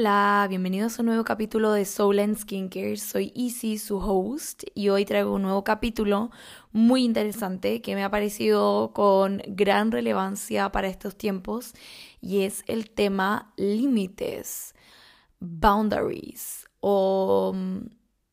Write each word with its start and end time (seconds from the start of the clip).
Hola, 0.00 0.46
bienvenidos 0.48 0.98
a 0.98 1.02
un 1.02 1.06
nuevo 1.08 1.24
capítulo 1.24 1.72
de 1.72 1.84
Soul 1.84 2.20
and 2.20 2.34
Skincare. 2.34 2.96
Soy 2.96 3.34
Easy, 3.36 3.76
su 3.76 3.98
host, 3.98 4.62
y 4.74 4.88
hoy 4.88 5.04
traigo 5.04 5.34
un 5.34 5.42
nuevo 5.42 5.62
capítulo 5.62 6.30
muy 6.72 7.04
interesante 7.04 7.82
que 7.82 7.94
me 7.94 8.02
ha 8.02 8.10
parecido 8.10 8.94
con 8.94 9.42
gran 9.46 9.92
relevancia 9.92 10.72
para 10.72 10.88
estos 10.88 11.16
tiempos 11.16 11.74
y 12.22 12.44
es 12.44 12.64
el 12.66 12.88
tema 12.88 13.52
límites, 13.58 14.74
boundaries 15.38 16.66
o 16.80 17.52
mm, 17.54 17.80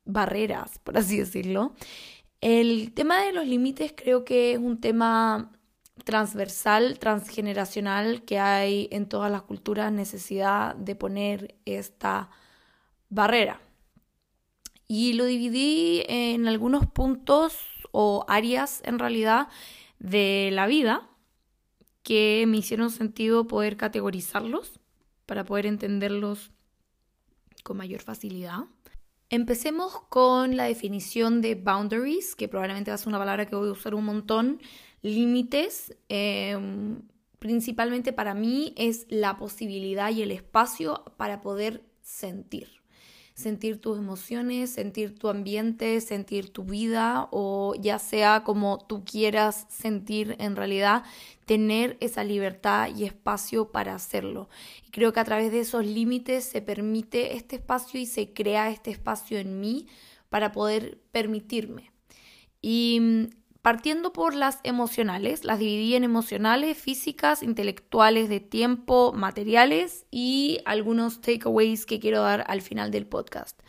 barreras, 0.06 0.78
por 0.78 0.96
así 0.96 1.18
decirlo. 1.18 1.74
El 2.40 2.94
tema 2.94 3.20
de 3.20 3.32
los 3.32 3.46
límites 3.46 3.92
creo 3.94 4.24
que 4.24 4.52
es 4.52 4.58
un 4.58 4.80
tema 4.80 5.52
transversal, 6.04 6.98
transgeneracional 6.98 8.22
que 8.22 8.38
hay 8.38 8.88
en 8.90 9.08
todas 9.08 9.30
las 9.30 9.42
culturas 9.42 9.92
necesidad 9.92 10.74
de 10.74 10.94
poner 10.94 11.56
esta 11.64 12.30
barrera. 13.08 13.60
Y 14.86 15.12
lo 15.14 15.24
dividí 15.24 16.02
en 16.08 16.48
algunos 16.48 16.86
puntos 16.86 17.58
o 17.92 18.24
áreas 18.28 18.80
en 18.84 18.98
realidad 18.98 19.48
de 19.98 20.50
la 20.52 20.66
vida 20.66 21.08
que 22.02 22.44
me 22.48 22.56
hicieron 22.56 22.90
sentido 22.90 23.46
poder 23.46 23.76
categorizarlos 23.76 24.80
para 25.26 25.44
poder 25.44 25.66
entenderlos 25.66 26.50
con 27.62 27.76
mayor 27.76 28.00
facilidad. 28.00 28.64
Empecemos 29.30 29.92
con 30.08 30.56
la 30.56 30.64
definición 30.64 31.42
de 31.42 31.54
boundaries, 31.54 32.34
que 32.34 32.48
probablemente 32.48 32.90
va 32.90 32.94
a 32.94 32.98
ser 32.98 33.08
una 33.08 33.18
palabra 33.18 33.44
que 33.44 33.56
voy 33.56 33.68
a 33.68 33.72
usar 33.72 33.94
un 33.94 34.06
montón 34.06 34.58
límites, 35.02 35.96
em, 36.08 37.02
principalmente 37.38 38.12
para 38.12 38.34
mí, 38.34 38.74
es 38.76 39.06
la 39.08 39.36
posibilidad 39.36 40.10
y 40.10 40.22
el 40.22 40.30
espacio 40.30 41.04
para 41.16 41.40
poder 41.40 41.84
sentir. 42.02 42.78
Sentir 43.34 43.80
tus 43.80 43.96
emociones, 43.98 44.70
sentir 44.70 45.16
tu 45.16 45.28
ambiente, 45.28 46.00
sentir 46.00 46.52
tu 46.52 46.64
vida 46.64 47.28
o 47.30 47.74
ya 47.78 48.00
sea 48.00 48.42
como 48.42 48.78
tú 48.78 49.04
quieras 49.04 49.66
sentir 49.68 50.34
en 50.40 50.56
realidad, 50.56 51.04
tener 51.46 51.96
esa 52.00 52.24
libertad 52.24 52.88
y 52.96 53.04
espacio 53.04 53.70
para 53.70 53.94
hacerlo. 53.94 54.48
Y 54.84 54.90
creo 54.90 55.12
que 55.12 55.20
a 55.20 55.24
través 55.24 55.52
de 55.52 55.60
esos 55.60 55.86
límites 55.86 56.44
se 56.46 56.62
permite 56.62 57.36
este 57.36 57.56
espacio 57.56 58.00
y 58.00 58.06
se 58.06 58.32
crea 58.32 58.70
este 58.70 58.90
espacio 58.90 59.38
en 59.38 59.60
mí 59.60 59.86
para 60.30 60.50
poder 60.50 61.00
permitirme. 61.12 61.92
Y 62.60 63.28
Partiendo 63.68 64.14
por 64.14 64.34
las 64.34 64.60
emocionales, 64.62 65.44
las 65.44 65.58
dividí 65.58 65.94
en 65.94 66.02
emocionales, 66.02 66.78
físicas, 66.78 67.42
intelectuales, 67.42 68.30
de 68.30 68.40
tiempo, 68.40 69.12
materiales 69.12 70.06
y 70.10 70.60
algunos 70.64 71.20
takeaways 71.20 71.84
que 71.84 72.00
quiero 72.00 72.22
dar 72.22 72.46
al 72.48 72.62
final 72.62 72.90
del 72.90 73.06
podcast. 73.06 73.60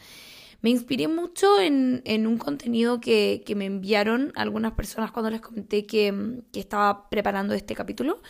Me 0.61 0.69
inspiré 0.69 1.09
mucho 1.09 1.59
en, 1.59 2.01
un 2.05 2.37
contenido 2.37 3.01
que, 3.01 3.43
me 3.57 3.65
enviaron 3.65 4.31
algunas 4.37 4.71
personas 4.71 5.11
cuando 5.11 5.31
les 5.31 5.41
comenté 5.41 5.85
que, 5.85 6.43
que 6.53 6.61
estaba 6.61 7.09
preparando 7.09 7.53
este 7.53 7.75
capítulo 7.75 8.21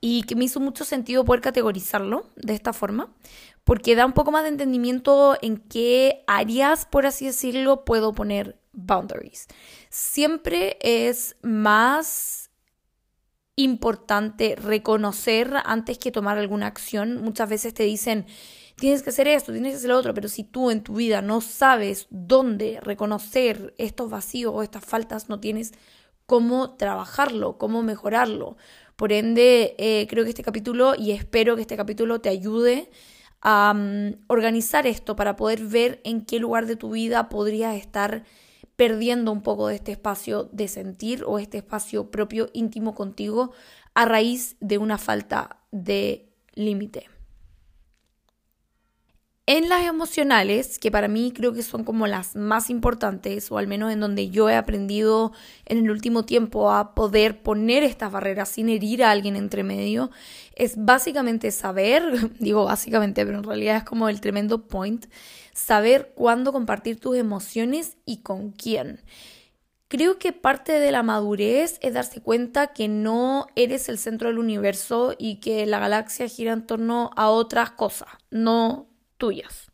y 0.00 0.24
que 0.24 0.34
me 0.34 0.46
hizo 0.46 0.58
mucho 0.58 0.84
sentido 0.84 1.24
poder 1.24 1.42
categorizarlo 1.42 2.26
de 2.34 2.54
esta 2.54 2.72
forma, 2.72 3.14
porque 3.62 3.94
da 3.94 4.04
un 4.04 4.14
poco 4.14 4.32
más 4.32 4.42
de 4.42 4.48
entendimiento 4.48 5.36
en 5.42 5.58
qué 5.58 6.24
áreas, 6.26 6.86
por 6.86 7.06
así 7.06 7.26
decirlo, 7.26 7.84
puedo 7.84 8.12
poner 8.14 8.58
boundaries. 8.74 9.46
Siempre 9.88 10.78
es 10.80 11.36
más 11.42 12.50
importante 13.56 14.56
reconocer 14.56 15.52
antes 15.64 15.98
que 15.98 16.10
tomar 16.10 16.38
alguna 16.38 16.66
acción. 16.66 17.22
Muchas 17.22 17.48
veces 17.48 17.74
te 17.74 17.84
dicen, 17.84 18.26
tienes 18.76 19.02
que 19.02 19.10
hacer 19.10 19.28
esto, 19.28 19.52
tienes 19.52 19.72
que 19.72 19.78
hacer 19.78 19.90
lo 19.90 19.98
otro, 19.98 20.14
pero 20.14 20.28
si 20.28 20.44
tú 20.44 20.70
en 20.70 20.82
tu 20.82 20.96
vida 20.96 21.22
no 21.22 21.40
sabes 21.40 22.06
dónde 22.10 22.80
reconocer 22.82 23.74
estos 23.78 24.10
vacíos 24.10 24.52
o 24.54 24.62
estas 24.62 24.84
faltas, 24.84 25.28
no 25.28 25.40
tienes 25.40 25.72
cómo 26.26 26.74
trabajarlo, 26.76 27.58
cómo 27.58 27.82
mejorarlo. 27.82 28.56
Por 28.96 29.12
ende, 29.12 29.74
eh, 29.78 30.06
creo 30.08 30.24
que 30.24 30.30
este 30.30 30.42
capítulo, 30.42 30.94
y 30.96 31.12
espero 31.12 31.56
que 31.56 31.62
este 31.62 31.76
capítulo 31.76 32.20
te 32.20 32.28
ayude 32.28 32.90
a 33.40 33.74
mm, 33.74 34.24
organizar 34.28 34.86
esto 34.86 35.16
para 35.16 35.36
poder 35.36 35.64
ver 35.64 36.00
en 36.04 36.24
qué 36.24 36.38
lugar 36.38 36.66
de 36.66 36.76
tu 36.76 36.90
vida 36.90 37.28
podrías 37.28 37.76
estar 37.76 38.24
perdiendo 38.76 39.30
un 39.32 39.42
poco 39.42 39.68
de 39.68 39.76
este 39.76 39.92
espacio 39.92 40.44
de 40.52 40.68
sentir 40.68 41.24
o 41.26 41.38
este 41.38 41.58
espacio 41.58 42.10
propio 42.10 42.50
íntimo 42.52 42.94
contigo 42.94 43.52
a 43.94 44.04
raíz 44.04 44.56
de 44.60 44.78
una 44.78 44.98
falta 44.98 45.60
de 45.70 46.32
límite. 46.54 47.13
En 49.46 49.68
las 49.68 49.84
emocionales, 49.84 50.78
que 50.78 50.90
para 50.90 51.06
mí 51.06 51.30
creo 51.30 51.52
que 51.52 51.62
son 51.62 51.84
como 51.84 52.06
las 52.06 52.34
más 52.34 52.70
importantes, 52.70 53.52
o 53.52 53.58
al 53.58 53.66
menos 53.66 53.92
en 53.92 54.00
donde 54.00 54.30
yo 54.30 54.48
he 54.48 54.56
aprendido 54.56 55.32
en 55.66 55.76
el 55.84 55.90
último 55.90 56.24
tiempo 56.24 56.72
a 56.72 56.94
poder 56.94 57.42
poner 57.42 57.84
estas 57.84 58.10
barreras 58.10 58.48
sin 58.48 58.70
herir 58.70 59.04
a 59.04 59.10
alguien 59.10 59.36
entre 59.36 59.62
medio, 59.62 60.10
es 60.54 60.82
básicamente 60.82 61.50
saber, 61.50 62.30
digo 62.38 62.64
básicamente, 62.64 63.26
pero 63.26 63.36
en 63.36 63.44
realidad 63.44 63.76
es 63.76 63.84
como 63.84 64.08
el 64.08 64.22
tremendo 64.22 64.66
point, 64.66 65.04
saber 65.52 66.14
cuándo 66.14 66.50
compartir 66.50 66.98
tus 66.98 67.14
emociones 67.14 67.98
y 68.06 68.22
con 68.22 68.50
quién. 68.50 69.02
Creo 69.88 70.18
que 70.18 70.32
parte 70.32 70.72
de 70.72 70.90
la 70.90 71.02
madurez 71.02 71.78
es 71.82 71.92
darse 71.92 72.22
cuenta 72.22 72.68
que 72.68 72.88
no 72.88 73.46
eres 73.56 73.90
el 73.90 73.98
centro 73.98 74.28
del 74.28 74.38
universo 74.38 75.14
y 75.18 75.36
que 75.40 75.66
la 75.66 75.80
galaxia 75.80 76.28
gira 76.28 76.54
en 76.54 76.66
torno 76.66 77.10
a 77.14 77.28
otras 77.28 77.72
cosas, 77.72 78.08
no 78.30 78.93
tuyas. 79.16 79.70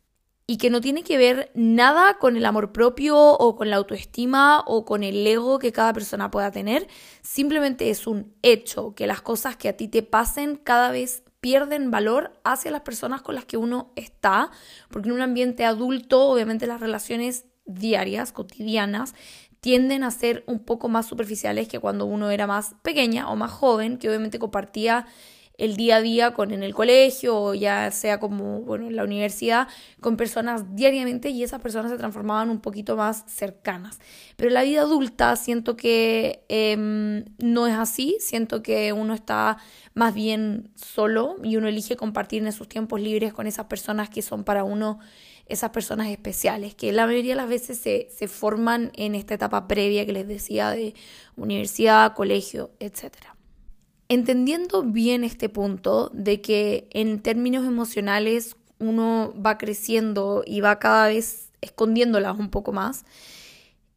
Y 0.47 0.57
que 0.57 0.69
no 0.69 0.81
tiene 0.81 1.03
que 1.03 1.17
ver 1.17 1.51
nada 1.53 2.17
con 2.17 2.35
el 2.35 2.45
amor 2.45 2.73
propio 2.73 3.17
o 3.17 3.55
con 3.55 3.69
la 3.69 3.77
autoestima 3.77 4.63
o 4.67 4.83
con 4.83 5.03
el 5.03 5.25
ego 5.25 5.59
que 5.59 5.71
cada 5.71 5.93
persona 5.93 6.29
pueda 6.29 6.51
tener. 6.51 6.87
Simplemente 7.21 7.89
es 7.89 8.05
un 8.05 8.33
hecho 8.41 8.93
que 8.93 9.07
las 9.07 9.21
cosas 9.21 9.55
que 9.55 9.69
a 9.69 9.77
ti 9.77 9.87
te 9.87 10.03
pasen 10.03 10.57
cada 10.57 10.91
vez 10.91 11.23
pierden 11.39 11.89
valor 11.89 12.39
hacia 12.43 12.71
las 12.71 12.81
personas 12.81 13.21
con 13.21 13.35
las 13.35 13.45
que 13.45 13.57
uno 13.57 13.91
está, 13.95 14.51
porque 14.89 15.09
en 15.09 15.15
un 15.15 15.21
ambiente 15.21 15.65
adulto, 15.65 16.29
obviamente 16.29 16.67
las 16.67 16.79
relaciones 16.79 17.45
diarias, 17.65 18.31
cotidianas, 18.31 19.15
tienden 19.59 20.03
a 20.03 20.11
ser 20.11 20.43
un 20.47 20.59
poco 20.59 20.89
más 20.89 21.05
superficiales 21.05 21.67
que 21.67 21.79
cuando 21.79 22.05
uno 22.05 22.29
era 22.31 22.47
más 22.47 22.75
pequeña 22.81 23.29
o 23.29 23.35
más 23.35 23.51
joven, 23.51 23.97
que 23.97 24.09
obviamente 24.09 24.39
compartía 24.39 25.07
el 25.57 25.75
día 25.75 25.97
a 25.97 26.01
día 26.01 26.33
con 26.33 26.51
en 26.51 26.63
el 26.63 26.73
colegio 26.73 27.39
o 27.39 27.53
ya 27.53 27.91
sea 27.91 28.19
como, 28.19 28.61
bueno, 28.61 28.87
en 28.87 28.95
la 28.95 29.03
universidad, 29.03 29.67
con 29.99 30.17
personas 30.17 30.75
diariamente 30.75 31.29
y 31.29 31.43
esas 31.43 31.61
personas 31.61 31.91
se 31.91 31.97
transformaban 31.97 32.49
un 32.49 32.61
poquito 32.61 32.95
más 32.95 33.23
cercanas. 33.27 33.99
Pero 34.37 34.49
la 34.49 34.63
vida 34.63 34.81
adulta 34.81 35.35
siento 35.35 35.77
que 35.77 36.43
em, 36.49 37.25
no 37.37 37.67
es 37.67 37.75
así, 37.75 38.17
siento 38.19 38.63
que 38.63 38.93
uno 38.93 39.13
está 39.13 39.57
más 39.93 40.13
bien 40.13 40.71
solo 40.75 41.35
y 41.43 41.57
uno 41.57 41.67
elige 41.67 41.95
compartir 41.95 42.43
en 42.43 42.51
sus 42.51 42.67
tiempos 42.67 43.01
libres 43.01 43.33
con 43.33 43.47
esas 43.47 43.65
personas 43.65 44.09
que 44.09 44.21
son 44.21 44.43
para 44.43 44.63
uno 44.63 44.99
esas 45.47 45.71
personas 45.71 46.07
especiales, 46.07 46.75
que 46.75 46.93
la 46.93 47.05
mayoría 47.05 47.33
de 47.33 47.37
las 47.41 47.49
veces 47.49 47.77
se, 47.77 48.07
se 48.09 48.27
forman 48.29 48.91
en 48.95 49.15
esta 49.15 49.33
etapa 49.33 49.67
previa 49.67 50.05
que 50.05 50.13
les 50.13 50.27
decía 50.27 50.69
de 50.71 50.93
universidad, 51.35 52.13
colegio, 52.13 52.71
etcétera. 52.79 53.35
Entendiendo 54.11 54.83
bien 54.83 55.23
este 55.23 55.47
punto 55.47 56.11
de 56.13 56.41
que 56.41 56.89
en 56.91 57.21
términos 57.21 57.65
emocionales 57.65 58.57
uno 58.77 59.33
va 59.41 59.57
creciendo 59.57 60.43
y 60.45 60.59
va 60.59 60.79
cada 60.79 61.07
vez 61.07 61.49
escondiéndolas 61.61 62.37
un 62.37 62.49
poco 62.49 62.73
más, 62.73 63.05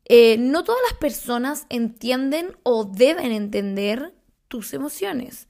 eh, 0.05 0.37
no 0.39 0.63
todas 0.63 0.81
las 0.89 0.97
personas 1.01 1.67
entienden 1.69 2.57
o 2.63 2.85
deben 2.85 3.33
entender 3.33 4.15
tus 4.47 4.73
emociones. 4.73 5.49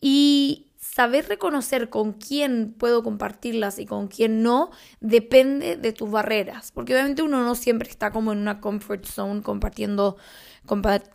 Y 0.00 0.68
saber 0.78 1.26
reconocer 1.28 1.90
con 1.90 2.12
quién 2.12 2.74
puedo 2.78 3.02
compartirlas 3.02 3.80
y 3.80 3.86
con 3.86 4.06
quién 4.06 4.40
no 4.40 4.70
depende 5.00 5.76
de 5.76 5.92
tus 5.92 6.08
barreras, 6.08 6.70
porque 6.70 6.94
obviamente 6.94 7.22
uno 7.22 7.42
no 7.42 7.56
siempre 7.56 7.90
está 7.90 8.12
como 8.12 8.30
en 8.30 8.38
una 8.38 8.60
comfort 8.60 9.04
zone 9.04 9.42
compartiendo, 9.42 10.16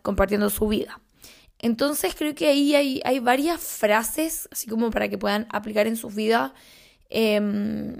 compartiendo 0.02 0.50
su 0.50 0.68
vida. 0.68 1.01
Entonces 1.62 2.14
creo 2.16 2.34
que 2.34 2.48
ahí 2.48 2.74
hay, 2.74 3.18
varias 3.20 3.60
frases, 3.60 4.48
así 4.50 4.68
como 4.68 4.90
para 4.90 5.08
que 5.08 5.16
puedan 5.16 5.46
aplicar 5.50 5.86
en 5.86 5.96
sus 5.96 6.12
vidas, 6.14 6.52
em, 7.08 7.96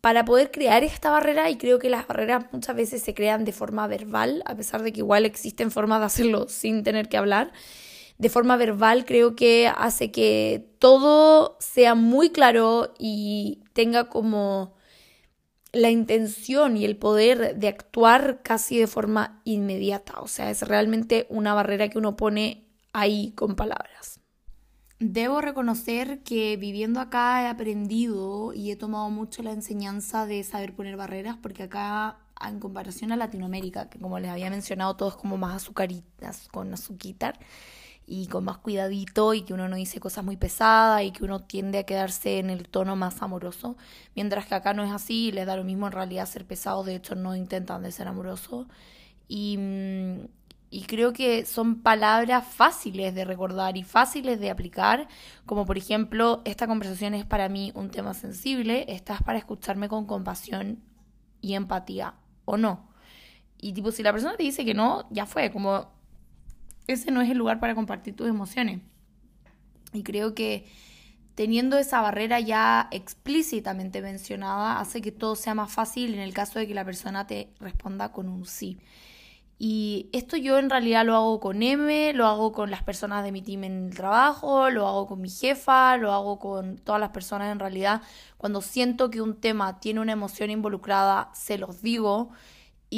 para 0.00 0.24
poder 0.24 0.50
crear 0.50 0.84
esta 0.84 1.10
barrera 1.10 1.48
y 1.50 1.56
creo 1.58 1.78
que 1.78 1.90
las 1.90 2.06
barreras 2.08 2.46
muchas 2.52 2.76
veces 2.76 3.02
se 3.02 3.14
crean 3.14 3.44
de 3.44 3.52
forma 3.52 3.86
verbal, 3.86 4.42
a 4.46 4.56
pesar 4.56 4.82
de 4.82 4.92
que 4.92 5.00
igual 5.00 5.24
existen 5.24 5.70
formas 5.70 6.00
de 6.00 6.06
hacerlo 6.06 6.48
sin 6.48 6.82
tener 6.82 7.08
que 7.08 7.16
hablar. 7.16 7.52
De 8.18 8.30
forma 8.30 8.56
verbal 8.56 9.04
creo 9.04 9.36
que 9.36 9.68
hace 9.68 10.10
que 10.10 10.70
todo 10.78 11.56
sea 11.60 11.94
muy 11.94 12.30
claro 12.30 12.94
y 12.98 13.62
tenga 13.74 14.08
como 14.08 14.75
la 15.76 15.90
intención 15.90 16.76
y 16.76 16.84
el 16.84 16.96
poder 16.96 17.56
de 17.56 17.68
actuar 17.68 18.40
casi 18.42 18.78
de 18.78 18.86
forma 18.86 19.40
inmediata. 19.44 20.20
O 20.20 20.28
sea, 20.28 20.50
es 20.50 20.62
realmente 20.62 21.26
una 21.28 21.54
barrera 21.54 21.88
que 21.88 21.98
uno 21.98 22.16
pone 22.16 22.66
ahí 22.92 23.32
con 23.32 23.56
palabras. 23.56 24.20
Debo 24.98 25.42
reconocer 25.42 26.22
que 26.22 26.56
viviendo 26.56 27.00
acá 27.00 27.42
he 27.42 27.48
aprendido 27.48 28.54
y 28.54 28.70
he 28.70 28.76
tomado 28.76 29.10
mucho 29.10 29.42
la 29.42 29.52
enseñanza 29.52 30.24
de 30.24 30.42
saber 30.42 30.74
poner 30.74 30.96
barreras, 30.96 31.36
porque 31.36 31.64
acá, 31.64 32.20
en 32.40 32.58
comparación 32.58 33.12
a 33.12 33.16
Latinoamérica, 33.16 33.90
que 33.90 33.98
como 33.98 34.18
les 34.18 34.30
había 34.30 34.48
mencionado, 34.48 34.96
todo 34.96 35.10
es 35.10 35.16
como 35.16 35.36
más 35.36 35.56
azucaritas, 35.56 36.48
con 36.50 36.72
azuquitar 36.72 37.38
y 38.06 38.28
con 38.28 38.44
más 38.44 38.58
cuidadito 38.58 39.34
y 39.34 39.42
que 39.42 39.52
uno 39.52 39.68
no 39.68 39.76
dice 39.76 39.98
cosas 39.98 40.24
muy 40.24 40.36
pesadas 40.36 41.02
y 41.02 41.10
que 41.10 41.24
uno 41.24 41.40
tiende 41.40 41.78
a 41.78 41.82
quedarse 41.84 42.38
en 42.38 42.50
el 42.50 42.68
tono 42.68 42.94
más 42.94 43.20
amoroso, 43.20 43.76
mientras 44.14 44.46
que 44.46 44.54
acá 44.54 44.74
no 44.74 44.84
es 44.84 44.92
así, 44.92 45.32
les 45.32 45.46
da 45.46 45.56
lo 45.56 45.64
mismo 45.64 45.86
en 45.86 45.92
realidad 45.92 46.26
ser 46.26 46.46
pesado, 46.46 46.84
de 46.84 46.94
hecho 46.94 47.16
no 47.16 47.34
intentan 47.34 47.82
de 47.82 47.90
ser 47.90 48.06
amorosos. 48.06 48.66
Y, 49.28 49.56
mm, 49.58 50.26
y 50.70 50.82
creo 50.82 51.12
que 51.12 51.46
son 51.46 51.82
palabras 51.82 52.46
fáciles 52.46 53.14
de 53.14 53.24
recordar 53.24 53.76
y 53.76 53.82
fáciles 53.82 54.38
de 54.40 54.50
aplicar, 54.50 55.08
como 55.44 55.64
por 55.66 55.78
ejemplo, 55.78 56.42
esta 56.44 56.66
conversación 56.66 57.14
es 57.14 57.24
para 57.24 57.48
mí 57.48 57.72
un 57.74 57.90
tema 57.90 58.14
sensible, 58.14 58.84
estás 58.88 59.22
para 59.22 59.38
escucharme 59.38 59.88
con 59.88 60.06
compasión 60.06 60.82
y 61.40 61.54
empatía, 61.54 62.14
o 62.44 62.56
no. 62.56 62.88
Y 63.58 63.72
tipo, 63.72 63.90
si 63.90 64.02
la 64.02 64.12
persona 64.12 64.36
te 64.36 64.42
dice 64.42 64.64
que 64.64 64.74
no, 64.74 65.06
ya 65.10 65.26
fue, 65.26 65.50
como 65.50 65.95
ese 66.86 67.10
no 67.10 67.20
es 67.20 67.30
el 67.30 67.38
lugar 67.38 67.60
para 67.60 67.74
compartir 67.74 68.14
tus 68.14 68.28
emociones. 68.28 68.80
Y 69.92 70.02
creo 70.02 70.34
que 70.34 70.66
teniendo 71.34 71.78
esa 71.78 72.00
barrera 72.00 72.40
ya 72.40 72.88
explícitamente 72.90 74.00
mencionada 74.00 74.80
hace 74.80 75.02
que 75.02 75.12
todo 75.12 75.36
sea 75.36 75.54
más 75.54 75.72
fácil 75.72 76.14
en 76.14 76.20
el 76.20 76.32
caso 76.32 76.58
de 76.58 76.66
que 76.66 76.74
la 76.74 76.84
persona 76.84 77.26
te 77.26 77.50
responda 77.60 78.12
con 78.12 78.28
un 78.28 78.46
sí. 78.46 78.78
Y 79.58 80.10
esto 80.12 80.36
yo 80.36 80.58
en 80.58 80.68
realidad 80.68 81.06
lo 81.06 81.14
hago 81.14 81.40
con 81.40 81.62
M, 81.62 82.12
lo 82.12 82.26
hago 82.26 82.52
con 82.52 82.70
las 82.70 82.82
personas 82.82 83.24
de 83.24 83.32
mi 83.32 83.40
team 83.40 83.64
en 83.64 83.86
el 83.86 83.94
trabajo, 83.94 84.68
lo 84.68 84.86
hago 84.86 85.06
con 85.06 85.22
mi 85.22 85.30
jefa, 85.30 85.96
lo 85.96 86.12
hago 86.12 86.38
con 86.38 86.76
todas 86.76 87.00
las 87.00 87.10
personas 87.10 87.50
en 87.52 87.58
realidad. 87.58 88.02
Cuando 88.36 88.60
siento 88.60 89.10
que 89.10 89.22
un 89.22 89.40
tema 89.40 89.80
tiene 89.80 90.00
una 90.00 90.12
emoción 90.12 90.50
involucrada, 90.50 91.30
se 91.32 91.56
los 91.56 91.80
digo 91.80 92.30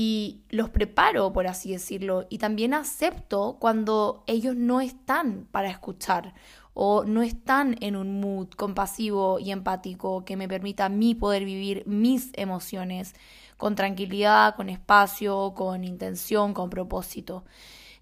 y 0.00 0.42
los 0.50 0.70
preparo, 0.70 1.32
por 1.32 1.48
así 1.48 1.72
decirlo. 1.72 2.28
Y 2.30 2.38
también 2.38 2.72
acepto 2.72 3.56
cuando 3.58 4.22
ellos 4.28 4.54
no 4.54 4.80
están 4.80 5.48
para 5.50 5.70
escuchar 5.70 6.34
o 6.72 7.02
no 7.02 7.22
están 7.22 7.74
en 7.80 7.96
un 7.96 8.20
mood 8.20 8.46
compasivo 8.50 9.40
y 9.40 9.50
empático 9.50 10.24
que 10.24 10.36
me 10.36 10.46
permita 10.46 10.84
a 10.84 10.88
mí 10.88 11.16
poder 11.16 11.44
vivir 11.44 11.82
mis 11.84 12.30
emociones 12.34 13.16
con 13.56 13.74
tranquilidad, 13.74 14.54
con 14.54 14.68
espacio, 14.68 15.52
con 15.56 15.82
intención, 15.82 16.54
con 16.54 16.70
propósito. 16.70 17.42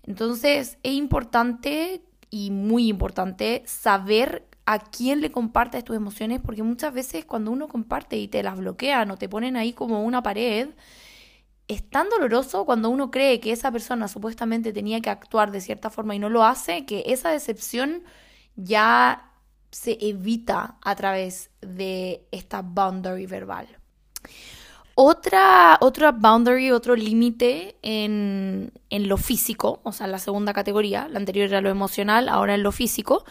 Entonces 0.03 0.77
es 0.83 0.93
importante 0.93 2.03
y 2.29 2.51
muy 2.51 2.89
importante 2.89 3.63
saber 3.65 4.47
a 4.67 4.81
quién 4.81 5.23
le 5.23 5.33
compartes 5.33 5.83
tus 5.83 5.97
emociones, 5.97 6.43
porque 6.45 6.63
muchas 6.63 6.93
veces 6.93 7.25
cuando 7.25 7.53
uno 7.53 7.69
comparte 7.69 8.19
y 8.19 8.29
te 8.29 8.43
las 8.43 8.59
bloquean 8.59 9.11
o 9.13 9.17
te 9.17 9.31
ponen 9.31 9.57
ahí 9.57 9.73
como 9.73 10.05
una 10.05 10.23
pared, 10.23 10.69
es 11.69 11.89
tan 11.89 12.09
doloroso 12.09 12.65
cuando 12.65 12.91
uno 12.91 13.11
cree 13.11 13.41
que 13.41 13.53
esa 13.53 13.73
persona 13.73 14.09
supuestamente 14.09 14.73
tenía 14.73 15.01
que 15.01 15.11
actuar 15.11 15.51
de 15.51 15.61
cierta 15.61 15.91
forma 15.91 16.15
y 16.15 16.19
no 16.19 16.29
lo 16.29 16.45
hace, 16.45 16.87
que 16.87 17.05
esa 17.07 17.31
decepción 17.31 18.05
ya 18.55 19.33
se 19.71 19.99
evita 20.01 20.77
a 20.83 20.95
través 20.95 21.51
de 21.61 22.27
esta 22.31 22.63
boundary 22.63 23.27
verbal. 23.27 23.67
Otra, 24.95 25.77
otra 25.81 26.13
boundary, 26.13 26.71
otro 26.71 26.97
límite 26.97 27.77
en, 27.83 28.73
en 28.89 29.09
lo 29.09 29.19
físico, 29.19 29.81
o 29.83 29.93
sea, 29.93 30.07
la 30.07 30.19
segunda 30.19 30.55
categoría, 30.55 31.09
la 31.09 31.19
anterior 31.19 31.49
era 31.49 31.61
lo 31.61 31.69
emocional, 31.69 32.31
ahora 32.31 32.55
en 32.55 32.63
lo 32.63 32.73
físico, 32.73 33.25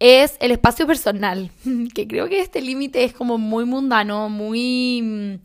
es 0.00 0.36
el 0.40 0.50
espacio 0.50 0.86
personal, 0.86 1.50
que 1.94 2.08
creo 2.08 2.28
que 2.28 2.40
este 2.40 2.60
límite 2.60 3.04
es 3.04 3.12
como 3.12 3.38
muy 3.38 3.64
mundano, 3.64 4.28
muy 4.28 5.40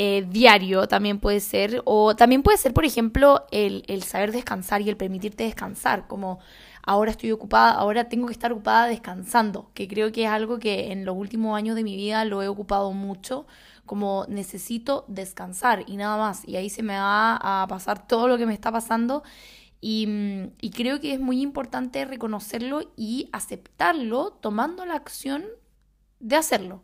eh, 0.00 0.24
diario 0.30 0.86
también 0.86 1.18
puede 1.18 1.40
ser, 1.40 1.82
o 1.84 2.14
también 2.14 2.44
puede 2.44 2.56
ser, 2.56 2.72
por 2.72 2.84
ejemplo, 2.84 3.46
el, 3.50 3.82
el 3.88 4.04
saber 4.04 4.30
descansar 4.30 4.80
y 4.80 4.88
el 4.88 4.96
permitirte 4.96 5.42
descansar, 5.42 6.06
como 6.06 6.38
ahora 6.84 7.10
estoy 7.10 7.32
ocupada, 7.32 7.72
ahora 7.72 8.08
tengo 8.08 8.28
que 8.28 8.32
estar 8.32 8.52
ocupada 8.52 8.86
descansando, 8.86 9.72
que 9.74 9.88
creo 9.88 10.12
que 10.12 10.22
es 10.22 10.30
algo 10.30 10.60
que 10.60 10.92
en 10.92 11.04
los 11.04 11.16
últimos 11.16 11.56
años 11.56 11.74
de 11.74 11.82
mi 11.82 11.96
vida 11.96 12.24
lo 12.24 12.42
he 12.44 12.46
ocupado 12.46 12.92
mucho 12.92 13.46
como 13.86 14.24
necesito 14.28 15.04
descansar 15.08 15.82
y 15.88 15.96
nada 15.96 16.16
más. 16.16 16.46
Y 16.46 16.54
ahí 16.54 16.70
se 16.70 16.84
me 16.84 16.96
va 16.96 17.36
a 17.42 17.66
pasar 17.66 18.06
todo 18.06 18.28
lo 18.28 18.38
que 18.38 18.46
me 18.46 18.54
está 18.54 18.70
pasando. 18.70 19.24
Y, 19.80 20.06
mm, 20.06 20.52
y, 20.60 20.70
creo 20.70 21.00
que 21.00 21.14
es 21.14 21.20
muy 21.20 21.40
importante 21.40 22.04
reconocerlo 22.04 22.92
y 22.96 23.28
aceptarlo 23.32 24.30
tomando 24.40 24.84
la 24.86 24.94
acción 24.94 25.44
de 26.20 26.36
hacerlo. 26.36 26.82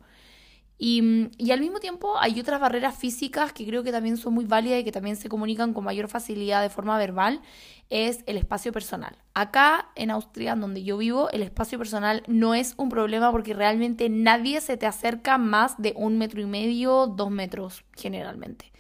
Y, 0.87 1.51
al 1.51 1.61
mismo 1.61 1.81
tiempo 1.81 2.19
hay 2.19 2.39
otras 2.39 2.61
barreras 2.61 2.95
físicas 2.95 3.55
que 3.55 3.65
creo 3.65 3.83
que 3.83 3.91
también 3.91 4.19
son 4.19 4.35
muy 4.35 4.45
válidas 4.45 4.81
y 4.81 4.85
que 4.85 4.93
también 4.93 5.17
se 5.17 5.31
comunican 5.31 5.73
con 5.73 5.83
mayor 5.83 6.09
facilidad 6.09 6.61
de 6.61 6.69
forma 6.69 6.99
verbal, 6.99 7.41
es 7.89 8.23
el 8.27 8.37
espacio 8.37 8.71
personal. 8.71 9.17
Acá 9.33 9.89
en 9.95 10.11
Austria, 10.11 10.55
donde 10.57 10.85
yo 10.85 10.99
vivo, 10.99 11.31
el 11.31 11.41
espacio 11.41 11.79
personal 11.79 12.23
no 12.27 12.55
es 12.55 12.75
un 12.77 12.91
problema 12.91 13.33
porque 13.33 13.55
realmente 13.55 14.11
nadie 14.11 14.61
se 14.61 14.77
te 14.77 14.85
acerca 14.85 15.39
más 15.39 15.81
de 15.81 15.95
un 15.97 16.19
metro 16.19 16.43
y 16.43 16.47
medio, 16.47 17.07
dos 17.07 17.31
metros 17.31 17.83
generalmente. 17.97 18.71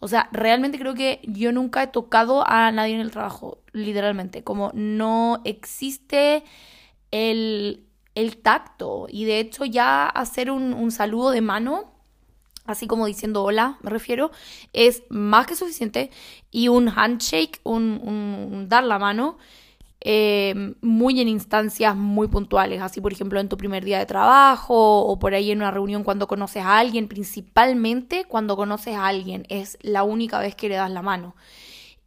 O 0.00 0.08
sea, 0.08 0.28
realmente 0.32 0.78
creo 0.78 0.92
que 0.92 1.22
yo 1.24 1.50
nunca 1.52 1.82
he 1.82 1.86
tocado 1.86 2.46
a 2.46 2.70
nadie 2.72 2.94
en 2.94 3.00
el 3.00 3.10
trabajo, 3.10 3.62
literalmente, 3.72 4.44
como 4.44 4.70
no 4.74 5.40
existe 5.46 6.44
el 7.10 7.87
el 8.18 8.38
tacto 8.38 9.06
y 9.08 9.24
de 9.24 9.38
hecho 9.38 9.64
ya 9.64 10.06
hacer 10.06 10.50
un, 10.50 10.90
saludo 10.90 11.30
de 11.30 11.40
mano 11.40 11.92
así 12.66 12.86
como 12.86 13.06
diciendo 13.06 13.44
hola, 13.44 13.78
me 13.80 13.88
refiero, 13.88 14.30
es 14.74 15.02
más 15.08 15.46
que 15.46 15.56
suficiente. 15.56 16.10
Y 16.50 16.68
un 16.68 16.90
handshake, 16.90 17.60
un, 17.64 18.66
dar 18.68 18.84
la 18.84 18.98
mano, 18.98 19.38
eh, 20.02 20.74
muy 20.82 21.18
en 21.20 21.28
instancias 21.28 21.96
muy 21.96 22.28
puntuales, 22.28 22.82
así 22.82 23.00
por 23.00 23.10
ejemplo 23.10 23.40
en 23.40 23.48
tu 23.48 23.56
primer 23.56 23.86
día 23.86 23.98
de 23.98 24.04
trabajo 24.04 25.00
o 25.00 25.18
por 25.18 25.32
ahí 25.32 25.50
en 25.50 25.58
una 25.58 25.70
reunión 25.70 26.04
cuando 26.04 26.28
conoces 26.28 26.62
a 26.62 26.78
alguien, 26.78 27.08
principalmente 27.08 28.26
cuando 28.26 28.54
conoces 28.54 28.96
a 28.96 29.06
alguien, 29.06 29.46
es 29.48 29.78
la 29.80 30.02
única 30.02 30.38
vez 30.38 30.54
que 30.54 30.68
le 30.68 30.74
das 30.74 30.90
la 30.90 31.00
mano. 31.00 31.36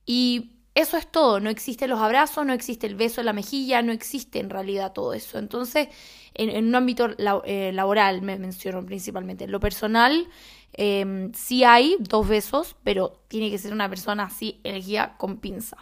Y 0.05 0.60
eso 0.73 0.95
es 0.95 1.11
todo, 1.11 1.41
no 1.41 1.49
existen 1.49 1.89
los 1.89 1.99
abrazos, 1.99 2.45
no 2.45 2.53
existe 2.53 2.87
el 2.87 2.95
beso 2.95 3.19
en 3.19 3.25
la 3.25 3.33
mejilla, 3.33 3.81
no 3.81 3.91
existe 3.91 4.39
en 4.39 4.49
realidad 4.49 4.93
todo 4.93 5.13
eso. 5.13 5.37
Entonces, 5.37 5.89
en, 6.33 6.65
un 6.65 6.75
ámbito 6.75 7.09
eh, 7.45 7.71
laboral 7.73 8.21
me 8.21 8.39
menciono 8.39 8.85
principalmente. 8.85 9.43
En 9.43 9.51
lo 9.51 9.59
personal, 9.59 10.29
eh, 10.73 11.29
sí 11.33 11.65
hay 11.65 11.97
dos 11.99 12.25
besos, 12.25 12.77
pero 12.83 13.21
tiene 13.27 13.51
que 13.51 13.57
ser 13.57 13.73
una 13.73 13.89
persona 13.89 14.23
así 14.23 14.61
elegida 14.63 15.17
con 15.17 15.37
pinza. 15.37 15.75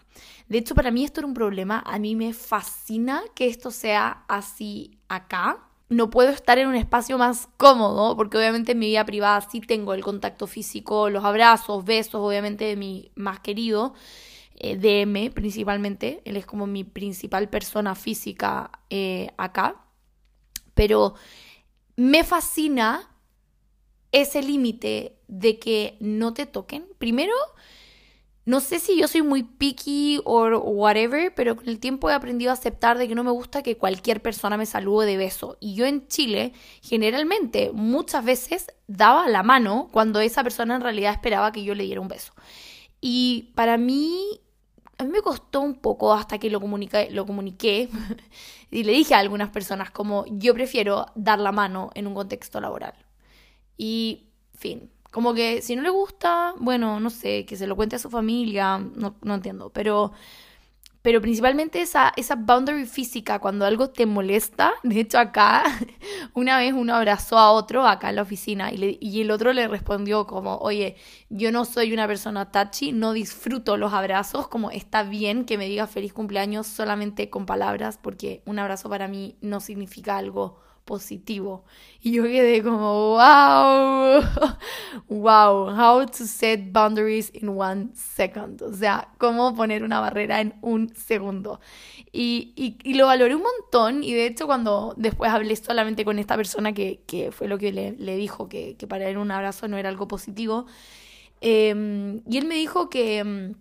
De 0.47 0.57
hecho, 0.57 0.73
para 0.73 0.89
mí 0.89 1.03
esto 1.03 1.19
era 1.21 1.27
un 1.27 1.35
problema. 1.35 1.83
A 1.85 1.99
mí 1.99 2.15
me 2.15 2.33
fascina 2.33 3.21
que 3.35 3.47
esto 3.47 3.69
sea 3.69 4.23
así 4.27 4.97
acá. 5.07 5.59
No 5.89 6.09
puedo 6.09 6.31
estar 6.31 6.57
en 6.57 6.67
un 6.67 6.75
espacio 6.75 7.19
más 7.19 7.47
cómodo, 7.57 8.15
porque 8.15 8.37
obviamente 8.37 8.71
en 8.71 8.79
mi 8.79 8.87
vida 8.87 9.05
privada 9.05 9.41
sí 9.41 9.61
tengo 9.61 9.93
el 9.93 10.03
contacto 10.03 10.47
físico, 10.47 11.11
los 11.11 11.23
abrazos, 11.23 11.85
besos, 11.85 12.15
obviamente 12.15 12.65
de 12.65 12.75
mi 12.75 13.11
más 13.13 13.39
querido 13.39 13.93
eh, 14.59 14.75
DM 14.75 15.31
principalmente, 15.31 16.21
él 16.25 16.37
es 16.37 16.45
como 16.45 16.67
mi 16.67 16.83
principal 16.83 17.49
persona 17.49 17.95
física 17.95 18.71
eh, 18.89 19.29
acá, 19.37 19.85
pero 20.73 21.15
me 21.95 22.23
fascina 22.23 23.09
ese 24.11 24.41
límite 24.41 25.17
de 25.27 25.59
que 25.59 25.97
no 25.99 26.33
te 26.33 26.45
toquen. 26.45 26.85
Primero, 26.97 27.33
no 28.45 28.59
sé 28.59 28.79
si 28.79 28.99
yo 28.99 29.07
soy 29.07 29.21
muy 29.21 29.43
picky 29.43 30.21
o 30.25 30.47
whatever, 30.57 31.33
pero 31.35 31.55
con 31.55 31.69
el 31.69 31.79
tiempo 31.79 32.09
he 32.09 32.13
aprendido 32.13 32.51
a 32.51 32.55
aceptar 32.55 32.97
de 32.97 33.07
que 33.07 33.15
no 33.15 33.23
me 33.23 33.31
gusta 33.31 33.61
que 33.61 33.77
cualquier 33.77 34.21
persona 34.21 34.57
me 34.57 34.65
salude 34.65 35.05
de 35.05 35.17
beso. 35.17 35.57
Y 35.59 35.75
yo 35.75 35.85
en 35.85 36.07
Chile, 36.07 36.53
generalmente, 36.81 37.71
muchas 37.73 38.25
veces 38.25 38.67
daba 38.87 39.27
la 39.27 39.43
mano 39.43 39.89
cuando 39.91 40.19
esa 40.19 40.43
persona 40.43 40.75
en 40.75 40.81
realidad 40.81 41.13
esperaba 41.13 41.51
que 41.51 41.63
yo 41.63 41.75
le 41.75 41.83
diera 41.83 42.01
un 42.01 42.07
beso. 42.07 42.33
Y 43.01 43.51
para 43.55 43.77
mí 43.77 44.41
a 44.99 45.05
mí 45.05 45.11
me 45.11 45.21
costó 45.21 45.61
un 45.61 45.75
poco 45.75 46.13
hasta 46.13 46.37
que 46.37 46.49
lo 46.49 46.59
comuniqué, 46.59 47.09
lo 47.09 47.25
comuniqué 47.25 47.89
y 48.71 48.83
le 48.83 48.91
dije 48.91 49.15
a 49.15 49.19
algunas 49.19 49.49
personas 49.49 49.91
como 49.91 50.25
yo 50.27 50.53
prefiero 50.53 51.07
dar 51.15 51.39
la 51.39 51.53
mano 51.53 51.89
en 51.95 52.05
un 52.05 52.13
contexto 52.13 52.59
laboral. 52.59 52.93
Y, 53.77 54.27
fin, 54.53 54.91
como 55.09 55.33
que 55.33 55.61
si 55.61 55.77
no 55.77 55.83
le 55.83 55.89
gusta, 55.89 56.53
bueno, 56.59 56.99
no 56.99 57.09
sé, 57.09 57.45
que 57.45 57.55
se 57.55 57.65
lo 57.65 57.77
cuente 57.77 57.95
a 57.95 57.99
su 57.99 58.09
familia, 58.09 58.77
no, 58.77 59.15
no 59.23 59.35
entiendo, 59.35 59.69
pero 59.69 60.11
pero 61.01 61.21
principalmente 61.21 61.81
esa, 61.81 62.11
esa 62.17 62.35
boundary 62.35 62.85
física, 62.85 63.39
cuando 63.39 63.65
algo 63.65 63.89
te 63.89 64.05
molesta. 64.05 64.73
De 64.83 64.99
hecho, 64.99 65.17
acá, 65.17 65.63
una 66.33 66.57
vez 66.57 66.73
uno 66.73 66.93
abrazó 66.95 67.37
a 67.37 67.51
otro 67.51 67.87
acá 67.87 68.09
en 68.09 68.17
la 68.17 68.23
oficina 68.23 68.71
y, 68.71 68.97
y 68.99 69.21
el 69.21 69.31
otro 69.31 69.53
le 69.53 69.67
respondió 69.67 70.27
como, 70.27 70.57
oye, 70.57 70.97
yo 71.29 71.51
no 71.51 71.63
soy 71.65 71.93
una 71.93 72.07
persona 72.07 72.51
touchy, 72.51 72.91
no 72.91 73.13
disfruto 73.13 73.77
los 73.77 73.93
abrazos, 73.93 74.47
como 74.47 74.71
está 74.71 75.03
bien 75.03 75.45
que 75.45 75.57
me 75.57 75.67
digas 75.67 75.89
feliz 75.89 76.13
cumpleaños 76.13 76.67
solamente 76.67 77.29
con 77.29 77.45
palabras, 77.45 77.97
porque 78.01 78.43
un 78.45 78.59
abrazo 78.59 78.89
para 78.89 79.07
mí 79.07 79.37
no 79.41 79.61
significa 79.61 80.17
algo 80.17 80.59
positivo. 80.89 81.65
Y 82.01 82.13
yo 82.13 82.23
quedé 82.23 82.63
como, 82.63 83.11
wow, 83.11 84.23
wow, 85.07 85.69
how 85.69 86.03
to 86.07 86.25
set 86.25 86.71
boundaries 86.71 87.29
in 87.31 87.49
one 87.49 87.89
second. 87.93 88.59
O 88.63 88.73
sea, 88.73 89.09
cómo 89.19 89.53
poner 89.53 89.83
una 89.83 89.99
barrera 89.99 90.41
en 90.41 90.55
un 90.61 90.89
segundo. 90.95 91.59
Y, 92.11 92.53
y, 92.83 92.93
lo 92.95 93.05
valoré 93.05 93.35
un 93.35 93.43
montón 93.43 94.03
y 94.03 94.13
de 94.15 94.25
hecho 94.25 94.47
cuando 94.47 94.95
después 94.97 95.31
hablé 95.31 95.55
solamente 95.55 96.03
con 96.03 96.17
esta 96.17 96.35
persona 96.35 96.73
que, 96.73 97.03
que 97.05 97.31
fue 97.31 97.47
lo 97.47 97.59
que 97.59 97.71
le, 97.71 97.91
le 97.91 98.15
dijo, 98.15 98.49
que, 98.49 98.75
que, 98.75 98.87
para 98.87 99.07
él 99.07 99.19
un 99.19 99.29
abrazo 99.29 99.67
no 99.67 99.77
era 99.77 99.89
algo 99.89 100.07
positivo, 100.07 100.65
em, 101.41 102.21
y 102.27 102.37
él 102.39 102.47
me 102.47 102.55
dijo 102.55 102.89
que 102.89 103.19
em, 103.19 103.53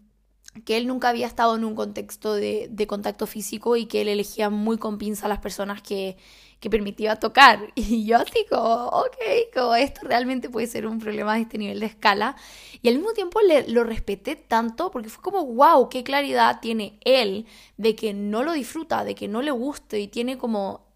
que 0.65 0.77
él 0.77 0.87
nunca 0.87 1.11
había 1.11 1.27
estado 1.27 1.55
en 1.57 1.65
un 1.65 1.75
contexto 1.75 2.35
de, 2.35 2.69
de, 2.71 2.87
contacto 2.87 3.27
físico 3.27 3.77
y 3.77 3.87
que 3.87 4.01
él 4.01 4.09
elegía 4.09 4.51
muy 4.51 4.77
con 4.79 4.99
pinza 4.99 5.27
a 5.27 5.29
las 5.29 5.39
personas 5.39 5.83
que, 5.83 6.17
que 6.61 6.71
permitía 6.71 7.17
tocar. 7.17 7.73
Y 7.77 8.05
yo 8.07 8.19
así 8.19 8.47
como, 8.49 8.87
ok, 8.89 9.17
como 9.55 9.75
esto 9.75 10.01
realmente 10.05 10.51
puede 10.51 10.67
ser 10.67 10.87
un 10.87 10.99
problema 10.99 11.35
de 11.35 11.43
este 11.43 11.59
nivel 11.59 11.81
de 11.81 11.87
escala. 11.87 12.37
Y 12.83 12.89
al 12.89 12.97
mismo 12.97 13.13
tiempo 13.13 13.41
lo 13.69 13.85
respeté 13.85 14.37
tanto 14.37 14.91
porque 14.91 15.09
fue 15.09 15.23
como, 15.23 15.45
wow, 15.47 15.89
qué 15.89 16.05
claridad 16.05 16.61
tiene 16.61 16.99
él 17.05 17.47
de 17.77 17.95
que 17.95 18.15
no 18.15 18.43
lo 18.43 18.53
disfruta, 18.53 19.05
de 19.05 19.15
que 19.15 19.29
no 19.29 19.43
le 19.43 19.51
guste 19.51 20.01
y 20.01 20.09
tiene 20.09 20.39
como 20.39 20.87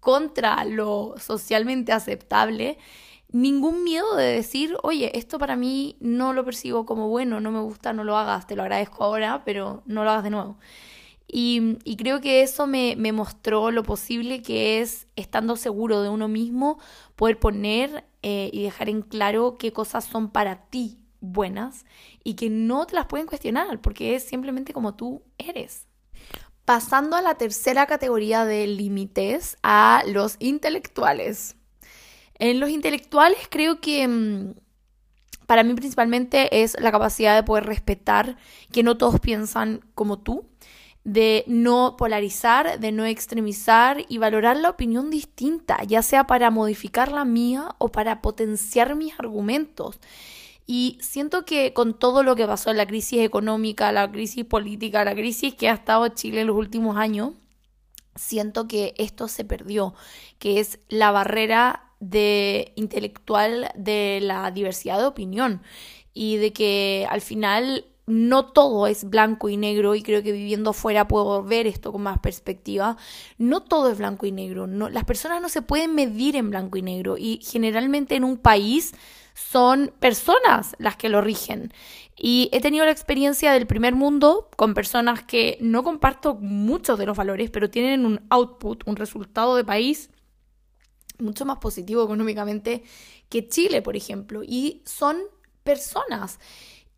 contra 0.00 0.64
lo 0.64 1.14
socialmente 1.18 1.92
aceptable 1.92 2.78
ningún 3.32 3.82
miedo 3.82 4.14
de 4.16 4.26
decir, 4.26 4.76
oye, 4.82 5.16
esto 5.18 5.38
para 5.38 5.56
mí 5.56 5.96
no 6.00 6.32
lo 6.32 6.44
percibo 6.44 6.86
como 6.86 7.08
bueno, 7.08 7.40
no 7.40 7.50
me 7.50 7.60
gusta, 7.60 7.92
no 7.92 8.04
lo 8.04 8.16
hagas, 8.16 8.46
te 8.46 8.56
lo 8.56 8.62
agradezco 8.62 9.04
ahora, 9.04 9.42
pero 9.44 9.82
no 9.86 10.04
lo 10.04 10.10
hagas 10.10 10.24
de 10.24 10.30
nuevo. 10.30 10.58
Y, 11.34 11.78
creo 11.96 12.20
que 12.20 12.42
eso 12.42 12.66
me, 12.66 12.94
mostró 13.10 13.70
lo 13.70 13.84
posible 13.84 14.42
que 14.42 14.82
es, 14.82 15.06
estando 15.16 15.56
seguro 15.56 16.02
de 16.02 16.10
uno 16.10 16.28
mismo, 16.28 16.78
poder 17.16 17.38
poner 17.38 18.04
eh, 18.22 18.50
y 18.52 18.62
dejar 18.62 18.90
en 18.90 19.00
claro 19.00 19.56
qué 19.58 19.72
cosas 19.72 20.04
son 20.04 20.28
para 20.28 20.66
ti 20.66 20.98
buenas 21.20 21.86
y 22.22 22.34
que 22.34 22.50
no 22.50 22.86
te 22.86 22.96
las 22.96 23.06
pueden 23.06 23.26
cuestionar 23.26 23.80
porque 23.80 24.14
es 24.14 24.24
simplemente 24.24 24.74
como 24.74 24.94
tú 24.94 25.22
eres. 25.38 25.86
Pasando 26.66 27.16
a 27.16 27.22
la 27.22 27.36
tercera 27.36 27.86
categoría 27.86 28.44
de 28.44 28.66
límites, 28.66 29.56
a 29.62 30.02
los 30.06 30.36
intelectuales. 30.38 31.56
En 32.34 32.60
los 32.60 32.68
intelectuales 32.68 33.38
creo 33.48 33.80
que 33.80 34.06
mm, 34.06 34.54
para 35.46 35.62
mí 35.62 35.72
principalmente 35.72 36.62
es 36.62 36.78
la 36.78 36.92
capacidad 36.92 37.34
de 37.34 37.42
poder 37.42 37.64
respetar 37.64 38.36
que 38.70 38.82
no 38.82 38.98
todos 38.98 39.18
piensan 39.18 39.80
como 39.94 40.18
tú 40.18 40.52
de 41.04 41.44
no 41.46 41.96
polarizar, 41.96 42.78
de 42.78 42.92
no 42.92 43.04
extremizar 43.04 44.04
y 44.08 44.18
valorar 44.18 44.56
la 44.56 44.70
opinión 44.70 45.10
distinta, 45.10 45.82
ya 45.84 46.02
sea 46.02 46.26
para 46.26 46.50
modificar 46.50 47.10
la 47.10 47.24
mía 47.24 47.74
o 47.78 47.88
para 47.88 48.22
potenciar 48.22 48.94
mis 48.94 49.18
argumentos. 49.18 49.98
Y 50.66 50.98
siento 51.00 51.44
que 51.44 51.72
con 51.72 51.98
todo 51.98 52.22
lo 52.22 52.36
que 52.36 52.46
pasó 52.46 52.70
en 52.70 52.76
la 52.76 52.86
crisis 52.86 53.20
económica, 53.20 53.90
la 53.90 54.10
crisis 54.10 54.44
política, 54.44 55.04
la 55.04 55.14
crisis 55.14 55.54
que 55.54 55.68
ha 55.68 55.74
estado 55.74 56.06
Chile 56.08 56.42
en 56.42 56.46
los 56.46 56.56
últimos 56.56 56.96
años, 56.96 57.32
siento 58.14 58.68
que 58.68 58.94
esto 58.96 59.26
se 59.26 59.44
perdió, 59.44 59.94
que 60.38 60.60
es 60.60 60.78
la 60.88 61.10
barrera 61.10 61.90
de 61.98 62.72
intelectual 62.76 63.70
de 63.76 64.20
la 64.22 64.50
diversidad 64.50 64.98
de 64.98 65.06
opinión 65.06 65.62
y 66.14 66.36
de 66.36 66.52
que 66.52 67.06
al 67.10 67.20
final 67.20 67.86
no 68.06 68.46
todo 68.46 68.86
es 68.86 69.08
blanco 69.08 69.48
y 69.48 69.56
negro 69.56 69.94
y 69.94 70.02
creo 70.02 70.22
que 70.22 70.32
viviendo 70.32 70.70
afuera 70.70 71.06
puedo 71.06 71.42
ver 71.42 71.66
esto 71.66 71.92
con 71.92 72.02
más 72.02 72.18
perspectiva. 72.18 72.96
No 73.38 73.62
todo 73.62 73.90
es 73.90 73.98
blanco 73.98 74.26
y 74.26 74.32
negro. 74.32 74.66
Las 74.66 75.04
personas 75.04 75.40
no 75.40 75.48
se 75.48 75.62
pueden 75.62 75.94
medir 75.94 76.36
en 76.36 76.50
blanco 76.50 76.78
y 76.78 76.82
negro 76.82 77.16
y 77.16 77.40
generalmente 77.42 78.16
en 78.16 78.24
un 78.24 78.38
país 78.38 78.92
son 79.34 79.92
personas 80.00 80.74
las 80.78 80.96
que 80.96 81.08
lo 81.08 81.20
rigen. 81.20 81.72
Y 82.16 82.50
he 82.52 82.60
tenido 82.60 82.84
la 82.84 82.92
experiencia 82.92 83.52
del 83.52 83.66
primer 83.66 83.94
mundo 83.94 84.48
con 84.56 84.74
personas 84.74 85.22
que 85.22 85.56
no 85.60 85.82
comparto 85.82 86.34
muchos 86.34 86.98
de 86.98 87.06
los 87.06 87.16
valores, 87.16 87.50
pero 87.50 87.70
tienen 87.70 88.04
un 88.04 88.20
output, 88.28 88.86
un 88.86 88.96
resultado 88.96 89.56
de 89.56 89.64
país 89.64 90.10
mucho 91.18 91.44
más 91.44 91.58
positivo 91.58 92.04
económicamente 92.04 92.82
que 93.28 93.48
Chile, 93.48 93.80
por 93.80 93.96
ejemplo. 93.96 94.42
Y 94.44 94.82
son 94.84 95.18
personas. 95.62 96.38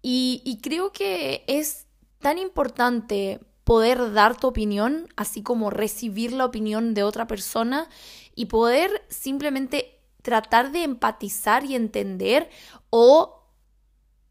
Y, 0.06 0.58
creo 0.62 0.92
que 0.92 1.44
es 1.46 1.86
tan 2.18 2.36
importante 2.36 3.40
poder 3.64 4.12
dar 4.12 4.36
tu 4.36 4.48
opinión, 4.48 5.08
así 5.16 5.42
como 5.42 5.70
recibir 5.70 6.32
la 6.34 6.44
opinión 6.44 6.92
de 6.92 7.02
otra 7.02 7.26
persona 7.26 7.88
y 8.34 8.46
poder 8.46 8.90
simplemente 9.08 9.98
tratar 10.20 10.72
de 10.72 10.82
empatizar 10.82 11.64
y 11.64 11.74
entender 11.74 12.50
o 12.90 13.48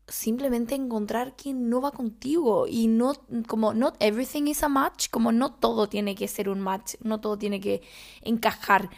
simplemente 0.08 0.75
encontrar 0.75 1.36
quien 1.36 1.70
no 1.70 1.82
va 1.82 1.89
contigo 1.89 2.68
y 2.68 2.86
no 2.86 3.13
como 3.48 3.74
not 3.74 3.96
everything 4.00 4.44
is 4.44 4.62
a 4.62 4.70
match, 4.70 5.10
como 5.10 5.32
no 5.32 5.56
todo 5.56 5.89
tiene 5.89 6.13
que 6.13 6.27
ser 6.27 6.50
un 6.50 6.62
match, 6.62 6.98
no 7.01 7.20
todo 7.20 7.39
tiene 7.39 7.60
que 7.60 7.82
encajar. 8.22 8.92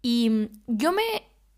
Y 0.00 0.48
yo 0.66 0.92
me 0.92 1.02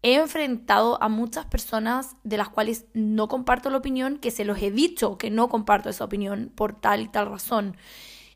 he 0.04 0.16
enfrentado 0.16 1.02
a 1.02 1.08
muchas 1.08 1.46
personas 1.46 2.16
de 2.24 2.36
las 2.36 2.50
cuales 2.50 2.84
no 2.92 3.26
comparto 3.26 3.70
la 3.70 3.78
opinión, 3.78 4.18
que 4.18 4.30
se 4.30 4.44
los 4.44 4.60
he 4.60 4.70
dicho 4.70 5.16
que 5.16 5.30
no 5.30 5.48
comparto 5.48 5.88
esa 5.88 6.04
opinión 6.04 6.52
por 6.54 6.78
tal 6.78 7.00
y 7.00 7.08
tal 7.08 7.30
razón. 7.30 7.78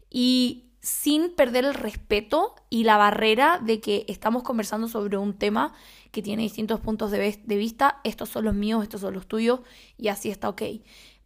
Y 0.08 0.70
sin 0.80 1.34
perder 1.34 1.66
el 1.66 1.75
respeto 1.75 2.54
y 2.70 2.84
la 2.84 2.96
barrera 2.96 3.60
de 3.62 3.82
que 3.82 4.06
estamos 4.08 4.44
conversando 4.44 4.88
sobre 4.88 5.18
un 5.18 5.34
tema 5.34 5.75
que 6.10 6.22
tiene 6.22 6.42
distintos 6.42 6.80
puntos 6.80 7.10
de, 7.10 7.37
vista, 7.44 8.00
estos 8.02 8.30
son 8.30 8.46
los 8.46 8.54
míos, 8.54 8.82
estos 8.82 9.02
son 9.02 9.12
los 9.12 9.26
tuyos, 9.26 9.60
y 9.98 10.08
así 10.08 10.30
está 10.30 10.48
ok. 10.48 10.62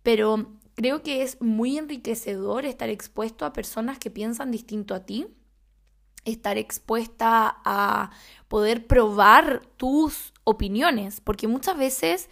Pero 0.03 0.59
creo 0.75 1.05
que 1.05 1.23
es 1.23 1.41
muy 1.41 1.79
enriquecedor 1.79 2.65
estar 2.65 2.89
expuesto 2.89 3.45
a 3.45 3.53
personas 3.53 4.01
que 4.01 4.11
piensan 4.11 4.51
distinto 4.51 4.97
a 4.97 5.07
ti 5.07 5.29
estar 6.25 6.59
expuesta 6.59 7.61
a 7.65 8.11
poder 8.49 8.87
probar 8.87 9.63
tus 9.77 10.33
opiniones, 10.45 11.21
porque 11.21 11.49
muchas 11.49 11.77
veces 11.77 12.29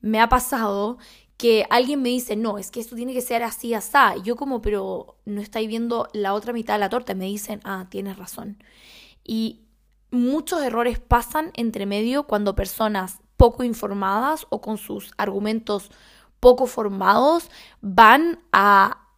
me 0.00 0.20
ha 0.20 0.28
pasado 0.28 0.98
que 1.36 1.66
alguien 1.70 2.02
me 2.02 2.10
dice, 2.10 2.36
no, 2.36 2.58
es 2.58 2.70
que 2.70 2.80
esto 2.80 2.96
tiene 2.96 3.14
que 3.14 3.22
ser 3.22 3.42
así, 3.42 3.72
así. 3.72 3.96
Yo 4.22 4.36
como, 4.36 4.60
pero 4.60 5.16
no 5.24 5.40
estáis 5.40 5.68
viendo 5.68 6.06
la 6.12 6.34
otra 6.34 6.52
mitad 6.52 6.74
de 6.74 6.80
la 6.80 6.90
torta. 6.90 7.14
Me 7.14 7.24
dicen, 7.24 7.60
ah, 7.64 7.86
tienes 7.88 8.18
razón. 8.18 8.62
Y 9.24 9.62
muchos 10.10 10.60
errores 10.62 10.98
pasan 10.98 11.50
entre 11.54 11.86
medio 11.86 12.24
cuando 12.24 12.54
personas 12.54 13.20
poco 13.38 13.64
informadas 13.64 14.46
o 14.50 14.60
con 14.60 14.76
sus 14.76 15.12
argumentos 15.16 15.90
poco 16.40 16.66
formados 16.66 17.50
van 17.80 18.40
a 18.52 19.08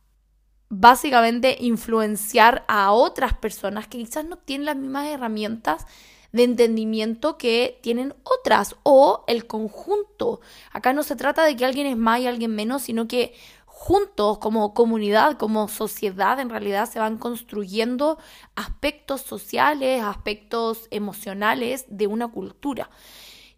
básicamente 0.74 1.58
influenciar 1.60 2.64
a 2.66 2.92
otras 2.92 3.34
personas 3.34 3.88
que 3.88 3.98
quizás 3.98 4.24
no 4.24 4.38
tienen 4.38 4.64
las 4.64 4.76
mismas 4.76 5.06
herramientas 5.06 5.86
de 6.32 6.44
entendimiento 6.44 7.36
que 7.36 7.78
tienen 7.82 8.14
otras 8.24 8.76
o 8.82 9.22
el 9.26 9.46
conjunto. 9.46 10.40
Acá 10.70 10.94
no 10.94 11.02
se 11.02 11.14
trata 11.14 11.44
de 11.44 11.56
que 11.56 11.66
alguien 11.66 11.86
es 11.86 11.98
más 11.98 12.20
y 12.20 12.26
alguien 12.26 12.54
menos, 12.54 12.80
sino 12.80 13.06
que 13.06 13.34
juntos 13.66 14.38
como 14.38 14.72
comunidad, 14.72 15.36
como 15.36 15.68
sociedad, 15.68 16.40
en 16.40 16.48
realidad 16.48 16.88
se 16.88 16.98
van 16.98 17.18
construyendo 17.18 18.16
aspectos 18.56 19.20
sociales, 19.20 20.02
aspectos 20.02 20.88
emocionales 20.90 21.84
de 21.88 22.06
una 22.06 22.28
cultura. 22.28 22.88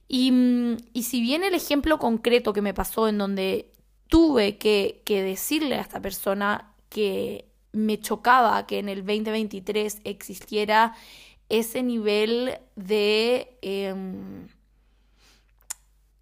Y, 0.09 0.33
y 0.93 1.05
si 1.05 1.21
bien 1.21 1.45
el 1.45 1.55
ejemplo 1.55 2.01
concreto 2.01 2.53
que 2.53 2.61
me 2.61 2.75
pasó 2.75 3.07
en 3.07 3.19
donde 3.19 3.71
tuve 4.09 4.59
que, 4.59 5.01
que 5.05 5.23
decirle 5.23 5.77
a 5.77 5.81
esta 5.81 6.03
persona 6.03 6.74
que 6.95 7.51
me 7.73 7.99
chocaba 7.99 8.67
que 8.67 8.79
en 8.79 8.89
el 8.89 9.05
2023 9.05 10.01
existiera 10.05 10.95
ese 11.49 11.83
nivel 11.83 12.59
de, 12.77 13.59
em, 13.63 14.47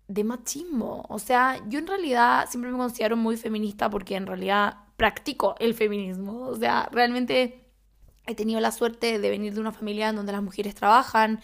de 0.08 0.24
machismo. 0.24 1.04
O 1.10 1.18
sea, 1.18 1.62
yo 1.68 1.78
en 1.78 1.86
realidad 1.86 2.48
siempre 2.48 2.70
me 2.72 2.78
considero 2.78 3.16
muy 3.18 3.36
feminista 3.36 3.90
porque 3.90 4.16
en 4.16 4.26
realidad 4.26 4.78
practico 4.96 5.54
el 5.58 5.74
feminismo. 5.74 6.48
O 6.48 6.56
sea, 6.56 6.88
realmente 6.90 7.68
he 8.26 8.34
tenido 8.34 8.58
la 8.60 8.72
suerte 8.72 9.18
de 9.18 9.30
venir 9.30 9.52
de 9.52 9.60
una 9.60 9.72
familia 9.72 10.08
en 10.08 10.16
donde 10.16 10.32
las 10.32 10.42
mujeres 10.42 10.74
trabajan 10.74 11.40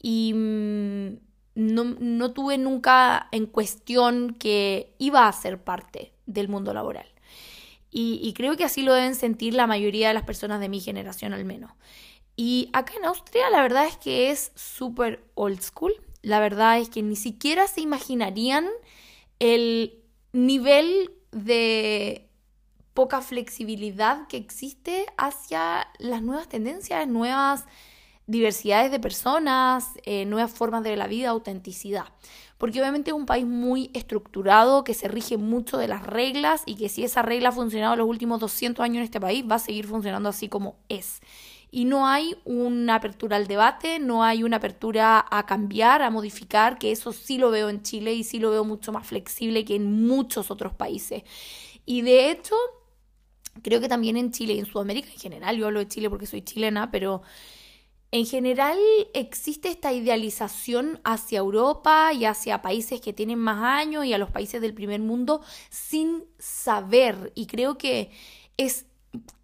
y 0.00 0.32
mm, 0.32 1.18
no, 1.56 1.84
no 1.98 2.32
tuve 2.32 2.56
nunca 2.56 3.28
en 3.32 3.46
cuestión 3.46 4.36
que 4.38 4.94
iba 4.98 5.26
a 5.26 5.32
ser 5.32 5.62
parte 5.64 6.12
del 6.26 6.48
mundo 6.48 6.72
laboral. 6.72 7.06
Y, 7.92 8.32
creo 8.34 8.56
que 8.56 8.64
así 8.64 8.82
lo 8.82 8.94
deben 8.94 9.16
sentir 9.16 9.54
la 9.54 9.66
mayoría 9.66 10.08
de 10.08 10.14
las 10.14 10.22
personas 10.22 10.60
de 10.60 10.68
mi 10.68 10.80
generación 10.80 11.32
al 11.32 11.44
menos. 11.44 11.72
Y 12.36 12.70
acá 12.72 12.94
en 12.96 13.04
Austria 13.04 13.50
la 13.50 13.62
verdad 13.62 13.86
es 13.86 13.96
que 13.96 14.30
es 14.30 14.52
súper 14.54 15.24
old 15.34 15.60
school. 15.60 15.92
La 16.22 16.38
verdad 16.38 16.78
es 16.78 16.88
que 16.88 17.02
ni 17.02 17.16
siquiera 17.16 17.66
se 17.66 17.80
imaginarían 17.80 18.68
el 19.40 19.98
nivel 20.32 21.10
de 21.32 22.28
poca 22.94 23.22
flexibilidad 23.22 24.26
que 24.28 24.36
existe 24.36 25.06
hacia 25.16 25.88
las 25.98 26.22
nuevas 26.22 26.48
tendencias, 26.48 27.08
nuevas 27.08 27.64
diversidades 28.26 28.90
de 28.92 29.00
personas, 29.00 29.86
eh, 30.04 30.24
nuevas 30.24 30.52
formas 30.52 30.84
de 30.84 30.96
la 30.96 31.08
vida, 31.08 31.30
autenticidad. 31.30 32.04
Porque 32.60 32.78
obviamente 32.78 33.08
es 33.08 33.16
un 33.16 33.24
país 33.24 33.46
muy 33.46 33.90
estructurado, 33.94 34.84
que 34.84 34.92
se 34.92 35.08
rige 35.08 35.38
mucho 35.38 35.78
de 35.78 35.88
las 35.88 36.06
reglas 36.06 36.62
y 36.66 36.74
que 36.74 36.90
si 36.90 37.02
esa 37.02 37.22
regla 37.22 37.48
ha 37.48 37.52
funcionado 37.52 37.96
los 37.96 38.06
últimos 38.06 38.38
200 38.38 38.84
años 38.84 38.98
en 38.98 39.04
este 39.04 39.18
país, 39.18 39.46
va 39.50 39.54
a 39.54 39.58
seguir 39.58 39.86
funcionando 39.86 40.28
así 40.28 40.50
como 40.50 40.76
es. 40.90 41.22
Y 41.70 41.86
no 41.86 42.06
hay 42.06 42.36
una 42.44 42.96
apertura 42.96 43.38
al 43.38 43.46
debate, 43.46 43.98
no 43.98 44.22
hay 44.22 44.42
una 44.42 44.58
apertura 44.58 45.24
a 45.30 45.46
cambiar, 45.46 46.02
a 46.02 46.10
modificar, 46.10 46.78
que 46.78 46.92
eso 46.92 47.14
sí 47.14 47.38
lo 47.38 47.50
veo 47.50 47.70
en 47.70 47.80
Chile 47.80 48.12
y 48.12 48.24
sí 48.24 48.38
lo 48.38 48.50
veo 48.50 48.62
mucho 48.62 48.92
más 48.92 49.06
flexible 49.06 49.64
que 49.64 49.76
en 49.76 50.06
muchos 50.06 50.50
otros 50.50 50.74
países. 50.74 51.22
Y 51.86 52.02
de 52.02 52.30
hecho, 52.30 52.56
creo 53.62 53.80
que 53.80 53.88
también 53.88 54.18
en 54.18 54.32
Chile 54.32 54.52
y 54.52 54.58
en 54.58 54.66
Sudamérica 54.66 55.08
en 55.10 55.18
general, 55.18 55.56
yo 55.56 55.66
hablo 55.66 55.78
de 55.78 55.88
Chile 55.88 56.10
porque 56.10 56.26
soy 56.26 56.42
chilena, 56.42 56.90
pero 56.90 57.22
en 58.12 58.26
general 58.26 58.78
existe 59.14 59.68
esta 59.68 59.92
idealización 59.92 61.00
hacia 61.04 61.38
Europa 61.38 62.12
y 62.12 62.24
hacia 62.24 62.60
países 62.60 63.00
que 63.00 63.12
tienen 63.12 63.38
más 63.38 63.62
años 63.62 64.04
y 64.04 64.12
a 64.12 64.18
los 64.18 64.30
países 64.30 64.60
del 64.60 64.74
primer 64.74 65.00
mundo 65.00 65.42
sin 65.70 66.24
saber. 66.38 67.32
Y 67.36 67.46
creo 67.46 67.78
que 67.78 68.10
es 68.56 68.86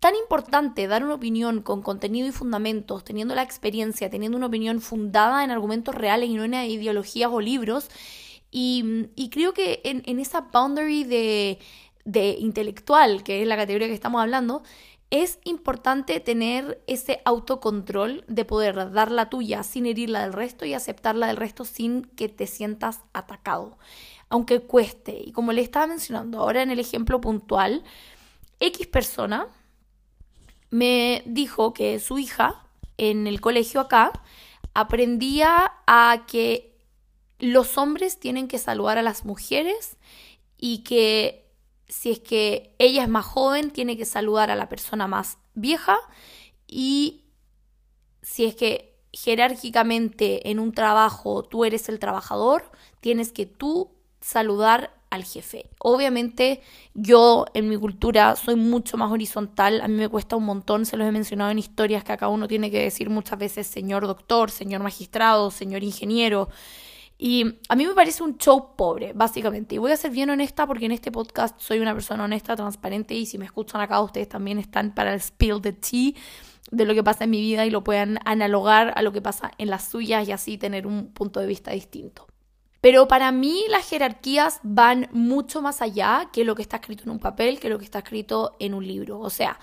tan 0.01 0.17
importante 0.17 0.89
dar 0.89 1.05
una 1.05 1.15
opinión 1.15 1.63
con 1.63 1.81
contenido 1.83 2.27
y 2.27 2.33
fundamentos, 2.33 3.05
teniendo 3.05 3.35
la 3.37 3.43
experiencia, 3.43 4.11
teniendo 4.11 4.37
una 4.37 4.47
opinión 4.47 4.81
fundada 4.81 5.45
en 5.45 5.53
argumentos 5.53 5.95
reales 5.95 6.29
y 6.29 6.35
no 6.35 6.45
en 6.45 6.55
ideologías 6.55 7.31
o 7.33 7.41
libros. 7.41 7.89
Y, 8.51 9.29
creo 9.31 9.53
que 9.53 9.81
en, 9.85 10.19
esa 10.19 10.41
boundary 10.41 11.05
de 11.05 11.59
intelectual, 12.39 13.23
que 13.23 13.43
es 13.43 13.49
la 13.49 13.57
categoría 13.57 13.89
que 13.89 13.95
estamos 13.95 14.21
hablando, 14.23 14.63
es 15.11 15.39
importante 15.45 16.19
tener 16.21 16.83
ese 16.87 17.21
autocontrol 17.25 18.25
de 18.27 18.45
poder 18.45 18.93
dar 18.93 19.11
la 19.11 19.31
tuya 19.31 19.63
sin 19.63 19.87
herirla 19.87 20.23
del 20.23 20.33
resto 20.33 20.65
y 20.65 20.75
aceptarla 20.75 21.29
del 21.29 21.37
resto 21.37 21.65
sin 21.65 22.05
que 22.05 22.29
te 22.29 22.47
sientas 22.47 23.01
atacado, 23.13 23.79
aunque 24.29 24.61
cueste. 24.61 25.17
Y 25.25 25.33
como 25.33 25.53
le 25.53 25.63
estaba 25.63 25.87
mencionando 25.87 26.41
ahora 26.41 26.63
en 26.63 26.71
el 26.71 26.81
ejemplo 26.81 27.21
puntual, 27.21 27.85
X 28.59 28.87
persona 28.89 29.49
me 30.71 31.23
dijo 31.27 31.73
que 31.73 32.01
su 32.01 32.19
hija 32.19 32.67
en 32.99 33.27
el 33.27 33.41
colegio 33.41 33.81
acá 33.81 34.13
aprendía 34.75 35.73
a 35.87 36.25
que 36.27 36.77
los 37.39 37.79
hombres 37.79 38.19
tienen 38.19 38.49
que 38.49 38.59
saludar 38.59 38.99
a 38.99 39.03
las 39.03 39.25
mujeres 39.25 39.97
y 40.59 40.79
que 40.79 41.46
si 41.89 42.11
es 42.11 42.21
que 42.21 42.75
ella 42.79 43.05
es 43.05 43.09
más 43.09 43.25
joven, 43.25 43.71
tiene 43.71 43.97
que 43.97 44.05
saludar 44.05 44.51
a 44.51 44.57
la 44.57 44.69
persona 44.69 45.07
más 45.07 45.39
vieja 45.55 45.99
y 46.67 47.25
si 48.23 48.45
es 48.45 48.57
que 48.57 48.97
jerárquicamente 49.13 50.51
en 50.51 50.59
un 50.59 50.73
trabajo 50.73 51.43
tú 51.43 51.65
eres 51.65 51.89
el 51.89 51.99
trabajador, 51.99 52.71
tienes 53.01 53.33
que 53.33 53.47
tú 53.47 53.93
saludar 54.21 54.93
al 55.11 55.25
jefe. 55.25 55.71
Obviamente 55.79 56.61
yo 56.95 57.47
en 57.55 57.69
mi 57.69 57.77
cultura 57.77 58.37
soy 58.37 58.57
mucho 58.57 58.97
más 58.97 59.11
horizontal, 59.11 59.81
a 59.81 59.89
mí 59.89 59.95
me 59.95 60.09
cuesta 60.09 60.37
un 60.37 60.45
montón, 60.45 60.85
se 60.85 60.97
los 60.97 61.07
he 61.07 61.13
mencionado 61.13 61.51
en 61.51 61.59
historias 61.59 62.05
que 62.05 62.13
acá 62.13 62.29
uno 62.29 62.49
tiene 62.49 62.71
que 62.71 62.83
decir 62.83 63.09
muchas 63.09 63.39
veces 63.39 63.67
señor 63.67 64.07
doctor, 64.07 64.51
señor 64.51 64.83
magistrado, 64.83 65.51
señor 65.51 65.83
ingeniero, 65.85 66.49
y 67.19 67.61
a 67.69 67.77
mí 67.77 67.87
me 67.87 67.95
parece 67.95 68.23
un 68.23 68.37
show 68.37 68.77
pobre, 68.77 69.13
básicamente. 69.15 69.75
Y 69.75 69.79
voy 69.79 69.93
a 69.93 69.97
ser 69.97 70.11
bien 70.11 70.29
honesta 70.29 70.67
porque 70.67 70.87
en 70.87 70.93
este 70.93 71.11
podcast 71.11 71.59
soy 71.59 71.79
una 71.79 71.95
persona 71.95 72.25
honesta, 72.25 72.55
transparente 72.57 73.15
y 73.15 73.25
si 73.25 73.39
me 73.39 73.47
escuchan 73.47 73.81
acá 73.81 74.01
ustedes 74.01 74.29
también 74.29 74.59
están 74.59 74.95
para 74.95 75.15
el 75.15 75.21
spill 75.21 75.61
the 75.63 75.73
tea 75.73 76.13
de 76.71 76.85
lo 76.85 76.95
que 76.95 77.03
pasa 77.03 77.25
en 77.25 77.31
mi 77.31 77.41
vida 77.41 77.65
y 77.65 77.71
lo 77.71 77.83
puedan 77.85 78.19
analogar 78.25 78.93
a 78.97 79.03
lo 79.03 79.13
que 79.13 79.23
pasa 79.23 79.53
en 79.57 79.71
las 79.71 79.89
suyas 79.89 80.29
y 80.29 80.33
así 80.33 80.59
tener 80.59 80.87
un 80.87 81.13
punto 81.13 81.41
de 81.41 81.47
vista 81.47 81.71
distinto. 81.71 82.27
Pero 82.83 83.09
para 83.09 83.33
mí 83.33 83.65
las 83.69 83.89
jerarquías 83.89 84.61
van 84.63 85.09
mucho 85.11 85.63
más 85.63 85.83
allá 85.83 86.29
que 86.33 86.45
lo 86.45 86.55
que 86.55 86.63
está 86.63 86.77
escrito 86.77 87.05
en 87.05 87.11
un 87.11 87.19
papel, 87.19 87.59
que 87.59 87.71
lo 87.71 87.79
que 87.79 87.85
está 87.85 87.99
escrito 87.99 88.55
en 88.61 88.75
un 88.75 88.87
libro. 88.87 89.19
O 89.19 89.31
sea, 89.31 89.59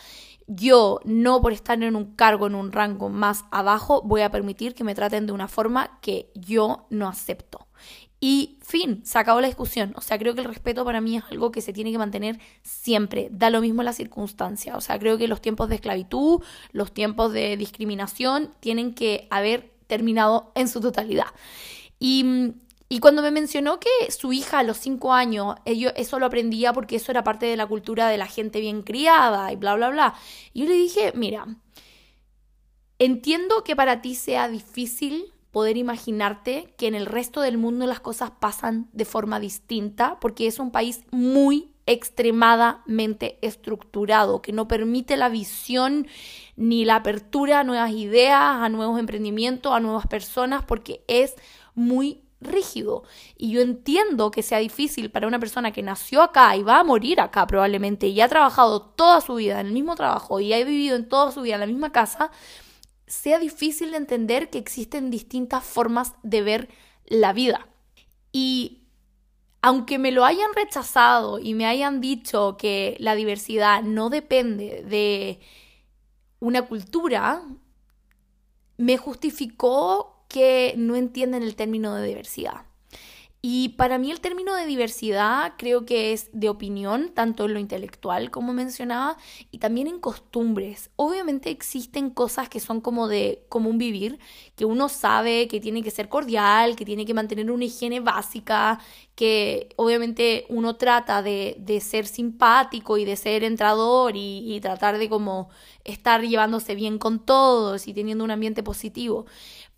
yo 0.56 1.00
no 1.04 1.42
por 1.42 1.54
estar 1.54 1.82
en 1.82 1.96
un 1.96 2.16
cargo, 2.16 2.48
en 2.48 2.56
un 2.56 2.72
rango 2.72 3.10
más 3.10 3.46
abajo, 3.52 4.02
voy 4.04 4.22
a 4.22 4.32
permitir 4.32 4.74
que 4.74 4.84
me 4.84 4.96
traten 4.96 5.26
de 5.26 5.32
una 5.32 5.48
forma 5.48 6.00
que 6.02 6.32
yo 6.36 6.86
no 6.89 7.08
acepto. 7.08 7.68
Y 8.26 8.58
fin, 8.62 9.02
se 9.04 9.20
acabó 9.20 9.42
la 9.42 9.48
discusión. 9.48 9.92
O 9.98 10.02
sea, 10.02 10.18
creo 10.18 10.34
que 10.34 10.39
el 10.39 10.48
respeto 10.48 10.86
para 10.86 11.02
mí 11.02 11.18
es 11.18 11.26
algo 11.30 11.52
que 11.52 11.60
se 11.60 11.74
tiene 11.74 11.92
que 11.92 11.98
mantener 11.98 12.39
siempre. 12.62 13.28
Da 13.32 13.50
lo 13.50 13.60
mismo 13.60 13.84
la 13.84 13.92
circunstancia. 13.92 14.78
O 14.78 14.82
sea, 14.82 14.98
creo 14.98 15.18
que 15.18 15.28
los 15.28 15.42
tiempos 15.42 15.68
de 15.68 15.76
esclavitud, 15.76 16.42
los 16.72 16.94
tiempos 16.94 17.34
de 17.34 17.58
discriminación 17.58 18.54
tienen 18.62 18.94
que 18.94 19.28
haber 19.30 19.74
terminado 19.88 20.54
en 20.56 20.70
su 20.70 20.80
totalidad. 20.80 21.28
Y 22.00 22.24
mm, 22.24 22.54
y 22.89 23.00
cuando 23.00 23.22
me 23.22 23.32
mencionó 23.32 23.80
que 23.80 24.12
su 24.12 24.34
hija 24.34 24.60
a 24.60 24.63
los 24.63 24.78
cinco 24.78 25.13
años, 25.13 25.56
eso 25.65 26.19
lo 26.19 26.26
aprendía 26.26 26.74
porque 26.74 26.98
eso 26.98 27.12
era 27.12 27.24
parte 27.24 27.46
de 27.46 27.58
la 27.58 27.65
cultura 27.65 28.08
de 28.08 28.17
la 28.17 28.28
gente 28.28 28.60
bien 28.60 28.84
criada 28.84 29.52
y 29.52 29.56
bla, 29.56 29.76
bla, 29.76 29.89
bla. 29.89 30.15
Y 30.54 30.62
yo 30.62 30.67
le 30.67 30.76
dije, 30.76 31.12
mira, 31.15 31.48
entiendo 33.00 33.63
que 33.63 33.76
para 33.76 34.02
ti 34.02 34.15
sea 34.15 34.48
difícil 34.48 35.34
poder 35.52 35.78
imaginarte 35.78 36.74
que 36.78 36.88
en 36.88 36.96
el 36.96 37.06
resto 37.06 37.41
del 37.41 37.58
mundo 37.58 37.86
las 37.86 38.00
cosas 38.00 38.32
pasan 38.32 38.89
de 38.91 39.06
forma 39.06 39.39
distinta, 39.39 40.17
porque 40.19 40.48
es 40.48 40.60
un 40.60 40.72
país 40.72 41.02
muy 41.12 41.74
extremadamente 41.86 43.38
estructurado, 43.41 44.41
que 44.41 44.52
no 44.52 44.67
permite 44.67 45.17
la 45.17 45.30
visión 45.30 46.08
ni 46.56 46.86
la 46.86 46.96
apertura 46.98 47.60
a 47.60 47.63
nuevas 47.63 47.91
ideas, 47.91 48.39
a 48.39 48.69
nuevos 48.69 49.00
emprendimientos, 49.00 49.74
a 49.74 49.80
nuevas 49.80 50.08
personas, 50.08 50.63
porque 50.63 51.04
es 51.08 51.36
muy 51.76 52.24
rígido. 52.44 53.04
Y 53.38 53.52
yo 53.52 53.62
entiendo 53.62 54.32
que 54.32 54.44
sea 54.44 54.60
difícil 54.60 55.12
para 55.12 55.28
una 55.28 55.40
persona 55.40 55.72
que 55.72 55.82
nació 55.82 56.22
acá 56.22 56.56
y 56.56 56.64
va 56.64 56.80
a 56.80 56.84
morir 56.84 57.20
acá 57.20 57.48
probablemente 57.48 58.08
y 58.08 58.22
ha 58.22 58.28
trabajado 58.28 58.82
toda 58.82 59.22
su 59.22 59.36
vida 59.36 59.60
en 59.60 59.68
el 59.68 59.74
mismo 59.74 59.96
trabajo 59.96 60.40
y 60.40 60.54
ha 60.54 60.64
vivido 60.64 60.96
en 60.96 61.08
toda 61.08 61.32
su 61.32 61.42
vida 61.42 61.56
en 61.56 61.62
la 61.62 61.68
misma 61.68 61.92
casa, 61.92 62.32
sea 63.08 63.40
difícil 63.40 63.92
de 63.92 63.98
entender 63.98 64.50
que 64.50 64.58
existen 64.58 65.12
distintas 65.12 65.64
formas 65.64 66.14
de 66.24 66.42
ver 66.42 66.70
la 67.06 67.34
vida. 67.34 67.68
Y 68.32 68.84
aunque 69.62 69.98
me 69.98 70.12
lo 70.12 70.26
hayan 70.26 70.54
rechazado 70.54 71.40
y 71.40 71.54
me 71.54 71.66
hayan 71.66 72.02
dicho 72.02 72.58
que 72.58 72.98
la 73.00 73.16
diversidad 73.16 73.82
no 73.82 74.10
depende 74.10 74.84
de 74.84 75.40
una 76.40 76.64
cultura, 76.64 77.44
me 78.78 78.98
justificó 78.98 80.12
que 80.34 80.74
no 80.76 80.96
entienden 80.96 81.43
el 81.43 81.56
término 81.56 81.93
de 81.93 82.08
diversidad. 82.08 82.65
Y 83.46 83.69
para 83.76 83.98
mí 83.98 84.10
el 84.10 84.22
término 84.22 84.56
de 84.56 84.65
diversidad 84.65 85.56
creo 85.58 85.86
que 85.86 86.13
es 86.13 86.30
de 86.32 86.48
opinión, 86.48 87.12
tanto 87.13 87.43
en 87.43 87.54
lo 87.54 87.60
intelectual 87.60 88.32
como 88.32 88.54
mencionaba, 88.54 89.17
y 89.52 89.58
también 89.58 89.88
en 89.88 90.00
costumbres. 90.00 90.91
Obviamente 90.96 91.50
existen 91.50 92.10
cosas 92.10 92.48
que 92.48 92.62
son 92.62 92.80
como 92.80 93.10
de 93.10 93.43
común 93.50 93.78
vivir, 93.78 94.17
que 94.56 94.63
uno 94.63 94.88
sabe 94.88 95.50
que 95.50 95.60
tiene 95.60 95.84
que 95.84 95.91
ser 95.91 96.08
cordial, 96.08 96.78
que 96.78 96.86
tiene 96.86 97.06
que 97.06 97.13
mantener 97.13 97.52
una 97.52 97.65
higiene 97.65 98.00
básica, 98.00 98.80
que 99.15 99.69
obviamente 99.76 100.46
uno 100.48 100.78
trata 100.78 101.22
de, 101.22 101.80
ser 101.82 102.08
simpático 102.08 102.98
y 102.98 103.04
de 103.04 103.17
ser 103.17 103.43
entrador 103.43 104.13
y, 104.15 104.58
tratar 104.62 104.98
de 104.98 105.10
como 105.10 105.50
estar 105.84 106.22
llevándose 106.22 106.76
bien 106.76 106.98
con 106.98 107.19
todos 107.19 107.89
y 107.89 107.93
teniendo 107.93 108.24
un 108.24 108.32
ambiente 108.32 108.63
positivo. 108.63 109.26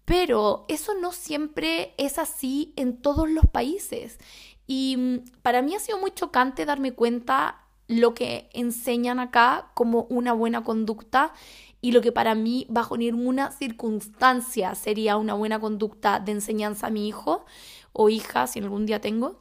Pero 0.05 0.65
eso 0.67 0.93
no 0.93 1.11
siempre 1.11 1.93
es 1.97 2.19
así 2.19 2.73
en 2.75 3.01
todos 3.01 3.29
los 3.29 3.45
países. 3.47 4.19
Y 4.67 4.95
mm, 4.97 5.41
para 5.41 5.61
mí 5.61 5.75
ha 5.75 5.79
sido 5.79 5.99
muy 5.99 6.11
chocante 6.11 6.65
darme 6.65 6.93
cuenta 6.93 7.61
lo 7.87 8.13
que 8.13 8.49
enseñan 8.53 9.19
acá 9.19 9.71
como 9.73 10.03
una 10.09 10.33
buena 10.33 10.63
conducta 10.63 11.33
y 11.81 11.91
lo 11.91 12.01
que 12.01 12.11
para 12.11 12.33
mí 12.33 12.65
bajo 12.69 12.97
ninguna 12.97 13.51
circunstancia 13.51 14.73
sería 14.73 15.17
una 15.17 15.35
buena 15.35 15.59
conducta 15.59 16.19
de 16.19 16.31
enseñanza 16.31 16.87
a 16.87 16.89
mi 16.89 17.07
hijo 17.07 17.45
o 17.93 18.09
hija 18.09 18.47
si 18.47 18.59
algún 18.59 18.85
día 18.85 19.01
tengo. 19.01 19.39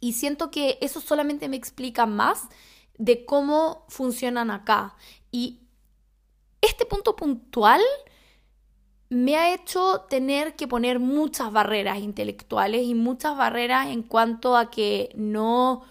Y 0.00 0.12
siento 0.12 0.50
que 0.50 0.78
eso 0.80 1.00
solamente 1.00 1.48
me 1.48 1.56
explica 1.56 2.06
más 2.06 2.48
de 2.96 3.24
cómo 3.24 3.84
funcionan 3.88 4.50
acá. 4.52 4.94
Y 5.32 5.60
este 6.60 6.86
punto 6.86 7.16
puntual 7.16 7.80
me 9.10 9.36
ha 9.36 9.54
hecho 9.54 10.06
tener 10.08 10.54
que 10.54 10.68
poner 10.68 10.98
muchas 10.98 11.50
barreras 11.52 11.98
intelectuales 11.98 12.82
y 12.84 12.94
muchas 12.94 13.36
barreras 13.36 13.88
en 13.88 14.02
cuanto 14.02 14.56
a 14.56 14.70
que 14.70 15.10
no 15.14 15.82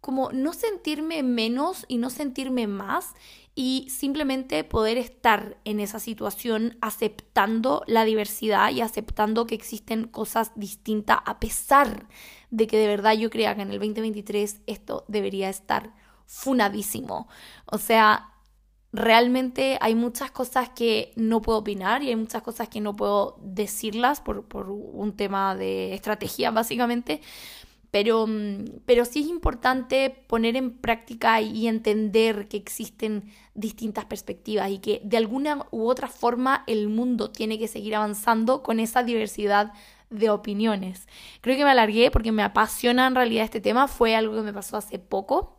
como 0.00 0.30
no 0.32 0.52
sentirme 0.52 1.22
menos 1.22 1.84
y 1.88 1.98
no 1.98 2.08
sentirme 2.10 2.66
más 2.66 3.14
y 3.54 3.88
simplemente 3.90 4.62
poder 4.62 4.98
estar 4.98 5.58
en 5.64 5.80
esa 5.80 5.98
situación 5.98 6.78
aceptando 6.80 7.82
la 7.86 8.04
diversidad 8.04 8.70
y 8.70 8.80
aceptando 8.80 9.46
que 9.46 9.56
existen 9.56 10.06
cosas 10.06 10.52
distintas 10.54 11.18
a 11.26 11.40
pesar 11.40 12.08
de 12.50 12.66
que 12.66 12.78
de 12.78 12.86
verdad 12.86 13.14
yo 13.14 13.30
crea 13.30 13.54
que 13.56 13.62
en 13.62 13.70
el 13.70 13.80
2023 13.80 14.60
esto 14.66 15.04
debería 15.08 15.48
estar 15.48 15.92
funadísimo. 16.24 17.26
O 17.66 17.78
sea, 17.78 18.32
realmente 18.92 19.78
hay 19.80 19.94
muchas 19.94 20.30
cosas 20.30 20.70
que 20.70 21.12
no 21.16 21.42
puedo 21.42 21.58
opinar 21.58 22.02
y 22.02 22.08
hay 22.08 22.16
muchas 22.16 22.42
cosas 22.42 22.68
que 22.68 22.80
no 22.80 22.96
puedo 22.96 23.38
decirlas 23.42 24.20
por, 24.20 24.44
por 24.44 24.70
un 24.70 25.16
tema 25.16 25.54
de 25.54 25.94
estrategia 25.94 26.50
básicamente, 26.52 27.20
pero, 27.90 28.26
mm, 28.26 28.80
pero 28.86 29.04
sí 29.04 29.20
es 29.20 29.26
importante 29.26 30.10
poner 30.26 30.56
en 30.56 30.76
práctica 30.78 31.40
y 31.40 31.68
entender 31.68 32.48
que 32.48 32.56
existen 32.56 33.30
distintas 33.54 34.04
perspectivas 34.04 34.70
y 34.70 34.78
que 34.78 35.00
de 35.04 35.16
alguna 35.16 35.66
u 35.70 35.88
otra 35.88 36.08
forma 36.08 36.64
el 36.66 36.88
mundo 36.88 37.30
tiene 37.30 37.58
que 37.58 37.68
seguir 37.68 37.94
avanzando 37.96 38.62
con 38.62 38.80
esa 38.80 39.02
diversidad 39.02 39.72
de 40.10 40.30
opiniones. 40.30 41.06
Creo 41.40 41.56
que 41.56 41.64
me 41.64 41.70
alargué 41.70 42.10
porque 42.10 42.32
me 42.32 42.42
apasiona 42.42 43.06
en 43.06 43.14
realidad 43.14 43.44
este 43.44 43.60
tema, 43.60 43.88
fue 43.88 44.14
algo 44.14 44.34
que 44.34 44.42
me 44.42 44.52
pasó 44.52 44.76
hace 44.76 44.98
poco. 44.98 45.57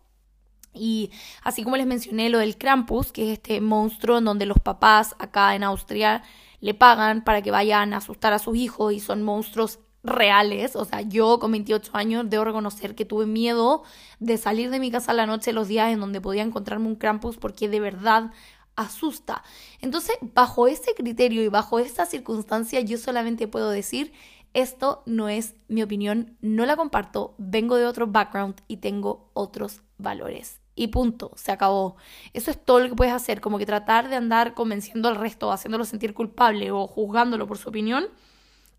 Y 0.73 1.11
así 1.43 1.63
como 1.63 1.77
les 1.77 1.87
mencioné 1.87 2.29
lo 2.29 2.39
del 2.39 2.57
Krampus, 2.57 3.11
que 3.11 3.23
es 3.23 3.37
este 3.39 3.61
monstruo 3.61 4.19
en 4.19 4.25
donde 4.25 4.45
los 4.45 4.59
papás 4.59 5.15
acá 5.19 5.55
en 5.55 5.63
Austria 5.63 6.23
le 6.61 6.73
pagan 6.73 7.23
para 7.23 7.41
que 7.41 7.51
vayan 7.51 7.93
a 7.93 7.97
asustar 7.97 8.33
a 8.33 8.39
sus 8.39 8.57
hijos 8.57 8.93
y 8.93 8.99
son 8.99 9.23
monstruos 9.23 9.79
reales, 10.03 10.75
o 10.75 10.85
sea, 10.85 11.01
yo 11.01 11.39
con 11.39 11.51
28 11.51 11.91
años 11.93 12.29
debo 12.29 12.45
reconocer 12.45 12.95
que 12.95 13.05
tuve 13.05 13.25
miedo 13.25 13.83
de 14.19 14.37
salir 14.37 14.69
de 14.69 14.79
mi 14.79 14.91
casa 14.91 15.11
a 15.11 15.15
la 15.15 15.25
noche 15.25 15.51
los 15.51 15.67
días 15.67 15.91
en 15.91 15.99
donde 15.99 16.21
podía 16.21 16.43
encontrarme 16.43 16.87
un 16.87 16.95
Krampus 16.95 17.37
porque 17.37 17.67
de 17.67 17.79
verdad 17.81 18.31
asusta. 18.75 19.43
Entonces, 19.81 20.15
bajo 20.21 20.67
ese 20.67 20.93
criterio 20.95 21.43
y 21.43 21.49
bajo 21.49 21.79
esta 21.79 22.05
circunstancia, 22.05 22.79
yo 22.79 22.97
solamente 22.97 23.47
puedo 23.47 23.69
decir, 23.69 24.13
esto 24.53 25.03
no 25.05 25.27
es 25.27 25.55
mi 25.67 25.83
opinión, 25.83 26.37
no 26.41 26.65
la 26.65 26.77
comparto, 26.77 27.35
vengo 27.37 27.75
de 27.75 27.85
otro 27.85 28.07
background 28.07 28.61
y 28.67 28.77
tengo 28.77 29.29
otros 29.33 29.81
valores. 29.97 30.58
Y 30.79 30.87
punto, 30.87 31.33
se 31.35 31.51
acabó. 31.51 31.97
Eso 32.31 32.51
es 32.51 32.63
todo 32.63 32.79
lo 32.79 32.87
que 32.87 32.95
puedes 32.95 33.13
hacer, 33.13 33.41
como 33.41 33.57
que 33.57 33.65
tratar 33.65 34.07
de 34.07 34.15
andar 34.15 34.53
convenciendo 34.53 35.09
al 35.09 35.17
resto, 35.17 35.51
haciéndolo 35.51 35.83
sentir 35.83 36.13
culpable 36.13 36.71
o 36.71 36.87
juzgándolo 36.87 37.47
por 37.47 37.57
su 37.57 37.67
opinión 37.67 38.07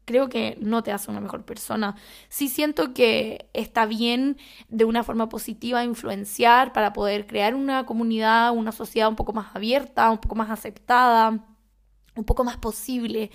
creo 0.06 0.30
que 0.30 0.56
no 0.60 0.82
te 0.82 0.92
hace 0.92 1.10
una 1.10 1.20
mejor 1.20 1.44
persona. 1.44 1.94
Sí 2.30 2.48
siento 2.48 2.94
que 2.94 3.48
está 3.52 3.84
bien 3.84 4.38
de 4.68 4.86
una 4.86 5.04
forma 5.04 5.28
positiva 5.28 5.84
influenciar 5.84 6.72
para 6.72 6.92
poder 6.94 7.26
crear 7.26 7.54
una 7.54 7.84
comunidad, 7.84 8.52
una 8.52 8.72
sociedad 8.72 9.08
un 9.08 9.14
poco 9.14 9.34
más 9.34 9.54
abierta, 9.54 10.10
un 10.10 10.18
poco 10.18 10.34
más 10.34 10.50
aceptada, 10.50 11.44
un 12.16 12.24
poco 12.24 12.42
más 12.42 12.56
posible 12.56 13.30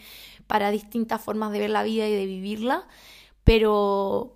para 0.47 0.71
distintas 0.71 1.21
formas 1.21 1.51
de 1.51 1.59
ver 1.59 1.69
la 1.69 1.83
vida 1.83 2.07
y 2.07 2.13
de 2.13 2.25
vivirla, 2.25 2.87
pero 3.45 4.35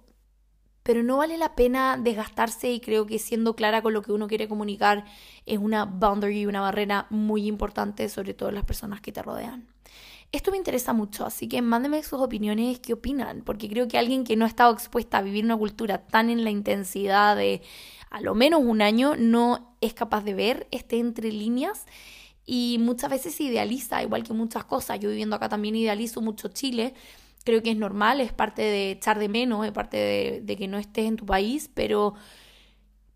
pero 0.90 1.04
no 1.04 1.18
vale 1.18 1.38
la 1.38 1.54
pena 1.54 2.00
desgastarse 2.02 2.72
y 2.72 2.80
creo 2.80 3.06
que 3.06 3.20
siendo 3.20 3.56
clara 3.56 3.84
con 3.84 3.94
lo 3.94 4.02
que 4.02 4.12
uno 4.12 4.28
quiere 4.28 4.48
comunicar 4.48 5.06
es 5.46 5.60
una 5.60 5.86
boundary, 5.86 6.48
una 6.48 6.62
barrera 6.62 7.06
muy 7.12 7.46
importante, 7.46 8.10
sobre 8.10 8.34
todo 8.34 8.50
las 8.50 8.66
personas 8.66 9.00
que 9.00 9.12
te 9.12 9.22
rodean. 9.22 9.68
Esto 10.32 10.50
me 10.50 10.58
interesa 10.58 10.94
mucho, 10.94 11.28
así 11.28 11.48
que 11.48 11.62
mándenme 11.62 12.02
sus 12.02 12.20
opiniones, 12.20 12.80
qué 12.80 12.94
opinan, 12.94 13.44
porque 13.46 13.70
creo 13.70 13.88
que 13.88 14.00
alguien 14.00 14.24
que 14.24 14.36
no 14.36 14.46
ha 14.46 14.48
estado 14.48 14.74
expuesta 14.74 15.20
a 15.20 15.22
vivir 15.22 15.46
una 15.46 15.56
cultura 15.56 16.08
tan 16.08 16.32
en 16.32 16.44
la 16.44 16.50
intensidad 16.50 17.36
de 17.36 17.62
a 18.10 18.20
lo 18.20 18.34
menos 18.34 18.60
un 18.64 18.82
año 18.82 19.16
no 19.16 19.76
es 19.82 19.94
capaz 19.94 20.24
de 20.24 20.34
ver 20.34 20.68
este 20.72 20.98
entre 20.98 21.32
líneas 21.32 21.86
y 22.48 22.78
muchas 22.80 23.12
veces 23.12 23.40
idealiza, 23.40 24.02
igual 24.02 24.24
que 24.24 24.34
muchas 24.34 24.64
cosas. 24.64 25.00
Yo 25.00 25.10
viviendo 25.12 25.36
acá 25.36 25.50
también 25.50 25.76
idealizo 25.76 26.20
mucho 26.20 26.48
Chile, 26.48 26.96
creo 27.50 27.64
que 27.64 27.72
es 27.72 27.78
normal, 27.78 28.22
es 28.22 28.32
parte 28.32 28.62
de 28.62 28.92
echar 28.92 29.20
de 29.20 29.28
menos, 29.28 29.66
es 29.66 29.72
parte 29.72 30.42
de, 30.44 30.56
que 30.56 30.68
no 30.68 30.78
estés 30.78 31.06
en 31.06 31.16
tu 31.16 31.26
país, 31.26 31.70
pero 31.74 32.14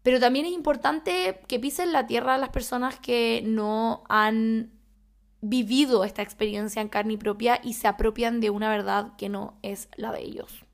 pero 0.02 0.19
también 0.19 0.46
es 0.46 0.52
importante 0.52 1.39
que 1.48 1.60
pisen 1.60 1.93
la 1.93 2.08
tierra 2.08 2.36
a 2.36 2.38
las 2.38 2.50
personas 2.50 3.00
que 3.00 3.41
no 3.46 4.04
han 4.10 4.72
vivido 5.39 6.04
esta 6.04 6.22
experiencia 6.22 6.82
en 6.82 6.89
carne 6.89 7.17
propia 7.17 7.62
y 7.63 7.74
se 7.74 7.88
apropian 7.88 8.41
de 8.41 8.50
una 8.50 8.69
verdad 8.69 9.15
que 9.17 9.30
no 9.30 9.58
es 9.62 9.88
la 9.96 10.12
de 10.12 10.22
ellos. 10.22 10.65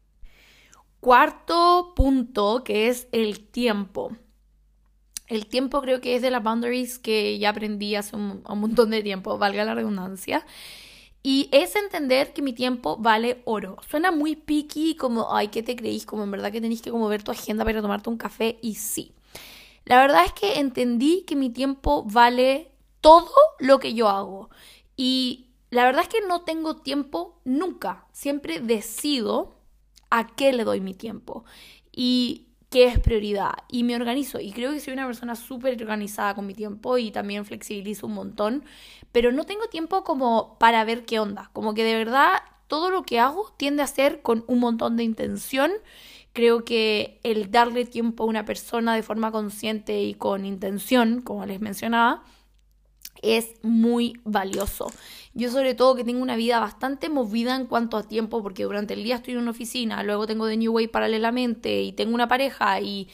Cuarto 0.99 1.93
punto, 1.95 2.63
que 2.63 2.87
es 2.87 3.07
el 3.11 3.39
tiempo. 3.39 4.11
El 5.27 5.45
tiempo 5.45 5.79
creo 5.81 6.01
que 6.01 6.15
es 6.15 6.23
de 6.23 6.31
las 6.31 6.43
boundaries 6.43 6.97
que 6.97 7.37
ya 7.37 7.49
aprendí 7.49 7.93
hace 7.95 8.15
un, 8.15 8.41
montón 8.43 8.89
de 8.89 9.03
tiempo, 9.03 9.37
valga 9.37 9.63
la 9.63 9.75
redundancia. 9.75 10.43
Y 11.21 11.49
es 11.51 11.75
entender 11.75 12.33
que 12.33 12.41
mi 12.41 12.53
tiempo 12.53 12.97
vale 12.97 13.41
oro. 13.45 13.77
Suena 13.89 14.11
muy 14.11 14.35
picky, 14.35 14.95
como, 14.95 15.33
ay, 15.35 15.49
¿qué 15.49 15.61
te 15.63 15.75
creís? 15.75 16.05
Como 16.05 16.23
en 16.23 16.31
verdad 16.31 16.51
que 16.51 16.61
tenéis 16.61 16.81
que 16.81 16.91
como 16.91 17.09
ver 17.09 17.23
tu 17.23 17.31
agenda 17.31 17.65
para 17.65 17.81
tomarte 17.81 18.09
un 18.09 18.17
café. 18.17 18.57
Y 18.61 18.75
sí. 18.75 19.13
La 19.85 19.99
verdad 19.99 20.23
es 20.25 20.33
que 20.33 20.59
entendí 20.59 21.23
que 21.23 21.35
mi 21.35 21.49
tiempo 21.49 22.05
vale 22.05 22.71
todo 23.01 23.31
lo 23.59 23.79
que 23.79 23.93
yo 23.93 24.07
hago. 24.07 24.49
Y 24.95 25.47
la 25.69 25.83
verdad 25.85 26.03
es 26.03 26.09
que 26.09 26.25
no 26.27 26.41
tengo 26.41 26.77
tiempo 26.77 27.39
nunca. 27.43 28.05
Siempre 28.11 28.59
decido 28.59 29.55
a 30.09 30.27
qué 30.35 30.53
le 30.53 30.63
doy 30.63 30.81
mi 30.81 30.93
tiempo 30.93 31.43
y 31.91 32.48
qué 32.69 32.85
es 32.85 32.99
prioridad. 32.99 33.53
Y 33.67 33.83
me 33.83 33.95
organizo. 33.95 34.39
Y 34.39 34.51
creo 34.51 34.71
que 34.71 34.79
soy 34.79 34.93
una 34.93 35.05
persona 35.05 35.35
súper 35.35 35.81
organizada 35.81 36.35
con 36.35 36.47
mi 36.47 36.53
tiempo 36.53 36.97
y 36.97 37.11
también 37.11 37.45
flexibilizo 37.45 38.07
un 38.07 38.13
montón. 38.13 38.63
Pero 39.11 39.31
no 39.31 39.45
tengo 39.45 39.67
tiempo 39.67 40.03
como 40.03 40.57
para 40.59 40.83
ver 40.83 41.05
qué 41.05 41.19
onda. 41.19 41.49
Como 41.53 41.73
que 41.73 41.83
de 41.83 41.95
verdad 41.95 42.39
todo 42.67 42.91
lo 42.91 43.03
que 43.03 43.19
hago 43.19 43.53
tiende 43.57 43.83
a 43.83 43.87
ser 43.87 44.21
con 44.21 44.43
un 44.47 44.59
montón 44.59 44.95
de 44.97 45.03
intención. 45.03 45.71
Creo 46.33 46.63
que 46.63 47.19
el 47.23 47.51
darle 47.51 47.85
tiempo 47.85 48.23
a 48.23 48.27
una 48.27 48.45
persona 48.45 48.95
de 48.95 49.03
forma 49.03 49.31
consciente 49.31 50.03
y 50.03 50.13
con 50.13 50.45
intención, 50.45 51.21
como 51.21 51.45
les 51.45 51.59
mencionaba, 51.59 52.23
es 53.21 53.55
muy 53.61 54.19
valioso. 54.23 54.91
Yo 55.33 55.51
sobre 55.51 55.75
todo 55.75 55.95
que 55.95 56.03
tengo 56.03 56.21
una 56.21 56.35
vida 56.35 56.59
bastante 56.59 57.09
movida 57.09 57.55
en 57.55 57.65
cuanto 57.65 57.97
a 57.97 58.03
tiempo, 58.03 58.41
porque 58.41 58.63
durante 58.63 58.93
el 58.93 59.03
día 59.03 59.15
estoy 59.15 59.35
en 59.35 59.41
una 59.41 59.51
oficina, 59.51 60.03
luego 60.03 60.27
tengo 60.27 60.47
The 60.47 60.57
New 60.57 60.73
Way 60.73 60.87
paralelamente 60.87 61.81
y 61.81 61.91
tengo 61.91 62.15
una 62.15 62.27
pareja 62.27 62.81
y 62.81 63.07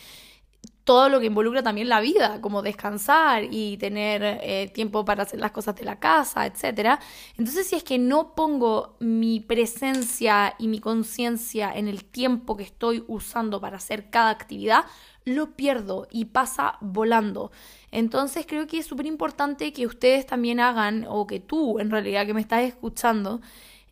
todo 0.84 1.10
lo 1.10 1.20
que 1.20 1.26
involucra 1.26 1.64
también 1.64 1.90
la 1.90 2.00
vida, 2.00 2.40
como 2.42 2.62
descansar 2.62 3.44
y 3.50 3.78
tener 3.78 4.22
eh, 4.24 4.72
tiempo 4.74 5.04
para 5.04 5.24
hacer 5.24 5.40
las 5.40 5.52
cosas 5.52 5.76
de 5.76 5.84
la 5.84 6.00
casa, 6.00 6.46
etc. 6.46 7.00
Entonces, 7.38 7.68
si 7.68 7.76
es 7.76 7.84
que 7.84 7.98
no 7.98 8.36
pongo 8.36 8.96
mi 9.00 9.40
presencia 9.40 10.56
y 10.60 10.68
mi 10.68 10.80
conciencia 10.80 11.72
en 11.74 11.88
el 11.88 12.06
tiempo 12.06 12.56
que 12.56 12.64
estoy 12.64 13.04
usando 13.08 13.60
para 13.60 13.78
hacer 13.78 14.10
cada 14.10 14.30
actividad, 14.30 14.86
lo 15.26 15.56
pierdo 15.56 16.08
y 16.12 16.26
pasa 16.26 16.78
volando. 16.82 17.52
Entonces 17.92 18.46
creo 18.48 18.68
que 18.68 18.78
es 18.78 18.86
súper 18.86 19.08
importante 19.08 19.74
que 19.74 19.88
ustedes 19.88 20.26
también 20.26 20.60
hagan, 20.60 21.06
o 21.10 21.26
que 21.26 21.40
tú 21.40 21.80
en 21.80 21.90
realidad 21.90 22.26
que 22.26 22.34
me 22.34 22.42
estás 22.42 22.64
escuchando, 22.64 23.42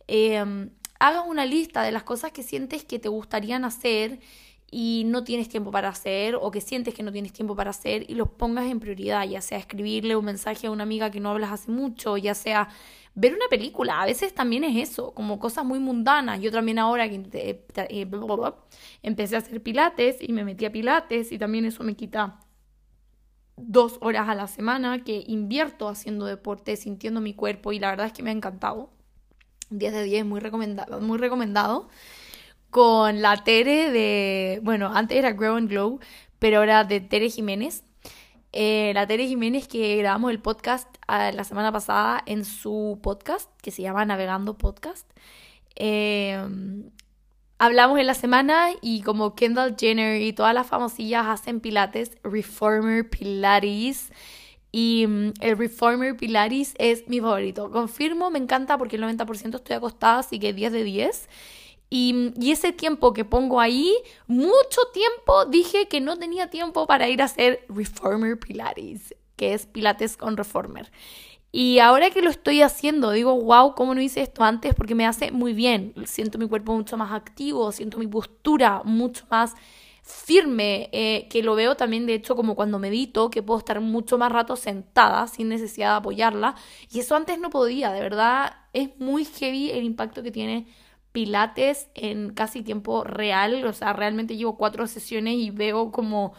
eh, 0.06 0.68
hagas 1.00 1.24
una 1.26 1.44
lista 1.44 1.82
de 1.82 1.92
las 1.92 2.04
cosas 2.04 2.32
que 2.32 2.42
sientes 2.42 2.84
que 2.84 2.98
te 2.98 3.08
gustarían 3.08 3.64
hacer 3.64 4.20
y 4.76 5.04
no 5.06 5.22
tienes 5.22 5.48
tiempo 5.48 5.70
para 5.70 5.88
hacer 5.88 6.34
o 6.34 6.50
que 6.50 6.60
sientes 6.60 6.94
que 6.94 7.04
no 7.04 7.12
tienes 7.12 7.32
tiempo 7.32 7.54
para 7.54 7.70
hacer 7.70 8.10
y 8.10 8.16
los 8.16 8.28
pongas 8.28 8.66
en 8.66 8.80
prioridad, 8.80 9.24
ya 9.24 9.40
sea 9.40 9.56
escribirle 9.56 10.16
un 10.16 10.24
mensaje 10.24 10.66
a 10.66 10.72
una 10.72 10.82
amiga 10.82 11.12
que 11.12 11.20
no 11.20 11.30
hablas 11.30 11.52
hace 11.52 11.70
mucho, 11.70 12.16
ya 12.16 12.34
sea 12.34 12.68
ver 13.14 13.34
una 13.34 13.46
película, 13.48 14.02
a 14.02 14.06
veces 14.06 14.34
también 14.34 14.64
es 14.64 14.90
eso, 14.90 15.14
como 15.14 15.38
cosas 15.38 15.64
muy 15.64 15.78
mundanas. 15.78 16.40
Yo 16.40 16.50
también 16.50 16.80
ahora 16.80 17.08
que 17.08 17.22
eh, 17.34 18.08
empecé 19.02 19.36
a 19.36 19.38
hacer 19.38 19.62
pilates 19.62 20.16
y 20.20 20.32
me 20.32 20.42
metí 20.42 20.64
a 20.64 20.72
pilates 20.72 21.30
y 21.30 21.38
también 21.38 21.66
eso 21.66 21.84
me 21.84 21.94
quita 21.94 22.40
dos 23.56 23.98
horas 24.00 24.28
a 24.28 24.34
la 24.34 24.48
semana 24.48 25.04
que 25.04 25.22
invierto 25.28 25.88
haciendo 25.88 26.26
deporte, 26.26 26.74
sintiendo 26.74 27.20
mi 27.20 27.32
cuerpo 27.32 27.70
y 27.70 27.78
la 27.78 27.90
verdad 27.90 28.06
es 28.06 28.12
que 28.12 28.24
me 28.24 28.30
ha 28.30 28.32
encantado. 28.32 28.90
10 29.70 29.92
de 29.92 30.02
10, 30.02 30.26
muy 30.26 30.40
recomendado, 30.40 31.00
muy 31.00 31.18
recomendado. 31.18 31.88
Con 32.74 33.22
la 33.22 33.36
Tere 33.44 33.92
de, 33.92 34.58
bueno, 34.64 34.90
antes 34.92 35.16
era 35.16 35.30
Grow 35.30 35.54
and 35.54 35.70
Glow, 35.70 36.00
pero 36.40 36.58
ahora 36.58 36.82
de 36.82 36.98
Tere 36.98 37.30
Jiménez. 37.30 37.84
Eh, 38.50 38.90
la 38.94 39.06
Tere 39.06 39.28
Jiménez 39.28 39.68
que 39.68 39.96
grabamos 39.98 40.32
el 40.32 40.40
podcast 40.40 40.88
ah, 41.06 41.30
la 41.30 41.44
semana 41.44 41.70
pasada 41.70 42.24
en 42.26 42.44
su 42.44 42.98
podcast 43.00 43.48
que 43.62 43.70
se 43.70 43.82
llama 43.82 44.04
Navegando 44.04 44.58
Podcast. 44.58 45.08
Em, 45.76 46.90
hablamos 47.58 48.00
en 48.00 48.08
la 48.08 48.14
semana 48.14 48.70
y 48.82 49.02
como 49.02 49.36
Kendall 49.36 49.76
Jenner 49.78 50.20
y 50.20 50.32
todas 50.32 50.52
las 50.52 50.66
famosillas 50.66 51.28
hacen 51.28 51.60
pilates, 51.60 52.18
Reformer 52.24 53.08
Pilates. 53.08 54.10
Y 54.72 55.06
mm, 55.06 55.34
el 55.38 55.56
Reformer 55.56 56.16
Pilates 56.16 56.74
es 56.78 57.06
mi 57.06 57.20
favorito. 57.20 57.70
Confirmo, 57.70 58.30
me 58.30 58.40
encanta 58.40 58.78
porque 58.78 58.96
el 58.96 59.04
90% 59.04 59.54
estoy 59.54 59.76
acostada, 59.76 60.18
así 60.18 60.40
que 60.40 60.52
10 60.52 60.72
de 60.72 60.82
10. 60.82 61.28
Y, 61.96 62.50
ese 62.50 62.72
tiempo 62.72 63.12
que 63.12 63.24
pongo 63.24 63.60
ahí, 63.60 63.94
mucho 64.26 64.80
tiempo 64.92 65.44
dije 65.44 65.86
que 65.86 66.00
no 66.00 66.18
tenía 66.18 66.50
tiempo 66.50 66.88
para 66.88 67.08
ir 67.08 67.22
a 67.22 67.26
hacer 67.26 67.64
Reformer 67.68 68.36
Pilates, 68.36 69.14
que 69.36 69.54
es 69.54 69.66
Pilates 69.66 70.16
con 70.16 70.36
Reformer. 70.36 70.90
Y 71.52 71.78
ahora 71.78 72.10
que 72.10 72.20
lo 72.20 72.30
estoy 72.30 72.62
haciendo, 72.62 73.12
digo, 73.12 73.40
wow, 73.40 73.76
¿cómo 73.76 73.94
no 73.94 74.00
hice 74.00 74.22
esto 74.22 74.42
antes? 74.42 74.74
Porque 74.74 74.96
me 74.96 75.06
hace 75.06 75.30
muy 75.30 75.52
bien. 75.52 75.94
Siento 76.04 76.36
mi 76.36 76.48
cuerpo 76.48 76.74
mucho 76.74 76.96
más 76.96 77.12
activo, 77.12 77.70
siento 77.70 77.98
mi 77.98 78.08
postura 78.08 78.82
mucho 78.84 79.24
más 79.30 79.54
firme, 80.02 80.88
eh, 80.90 81.28
que 81.30 81.44
lo 81.44 81.54
veo 81.54 81.76
también 81.76 82.06
de 82.06 82.14
hecho 82.14 82.34
como 82.34 82.56
cuando 82.56 82.80
medito, 82.80 83.30
que 83.30 83.40
puedo 83.40 83.60
estar 83.60 83.80
mucho 83.80 84.18
más 84.18 84.32
rato 84.32 84.56
sentada 84.56 85.28
sin 85.28 85.48
necesidad 85.48 85.90
de 85.90 85.96
apoyarla. 85.98 86.56
Y 86.90 86.98
eso 86.98 87.14
antes 87.14 87.38
no 87.38 87.50
podía, 87.50 87.92
de 87.92 88.00
verdad 88.00 88.56
es 88.72 88.90
muy 88.98 89.24
heavy 89.24 89.70
el 89.70 89.84
impacto 89.84 90.24
que 90.24 90.32
tiene 90.32 90.66
Pilates 91.14 91.90
en 91.94 92.34
casi 92.34 92.62
tiempo 92.62 93.04
real. 93.04 93.64
O 93.66 93.72
sea, 93.72 93.92
realmente 93.92 94.36
llevo 94.36 94.56
cuatro 94.56 94.88
sesiones 94.88 95.36
y 95.36 95.50
veo 95.50 95.92
como 95.92 96.34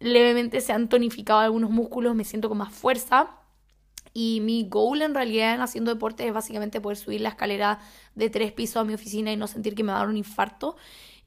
levemente 0.00 0.62
se 0.62 0.72
han 0.72 0.88
tonificado 0.88 1.40
algunos 1.40 1.68
músculos, 1.68 2.14
me 2.14 2.24
siento 2.24 2.48
con 2.48 2.56
más 2.56 2.72
fuerza. 2.72 3.36
Y 4.14 4.40
mi 4.40 4.66
goal 4.66 5.02
en 5.02 5.14
realidad 5.14 5.54
en 5.54 5.60
haciendo 5.60 5.92
deporte 5.92 6.26
es 6.26 6.32
básicamente 6.32 6.80
poder 6.80 6.96
subir 6.96 7.20
la 7.20 7.28
escalera 7.28 7.80
de 8.14 8.30
tres 8.30 8.50
pisos 8.52 8.76
a 8.78 8.84
mi 8.84 8.94
oficina 8.94 9.30
y 9.30 9.36
no 9.36 9.46
sentir 9.46 9.74
que 9.74 9.82
me 9.84 9.92
va 9.92 9.98
a 9.98 10.00
dar 10.00 10.08
un 10.08 10.16
infarto. 10.16 10.76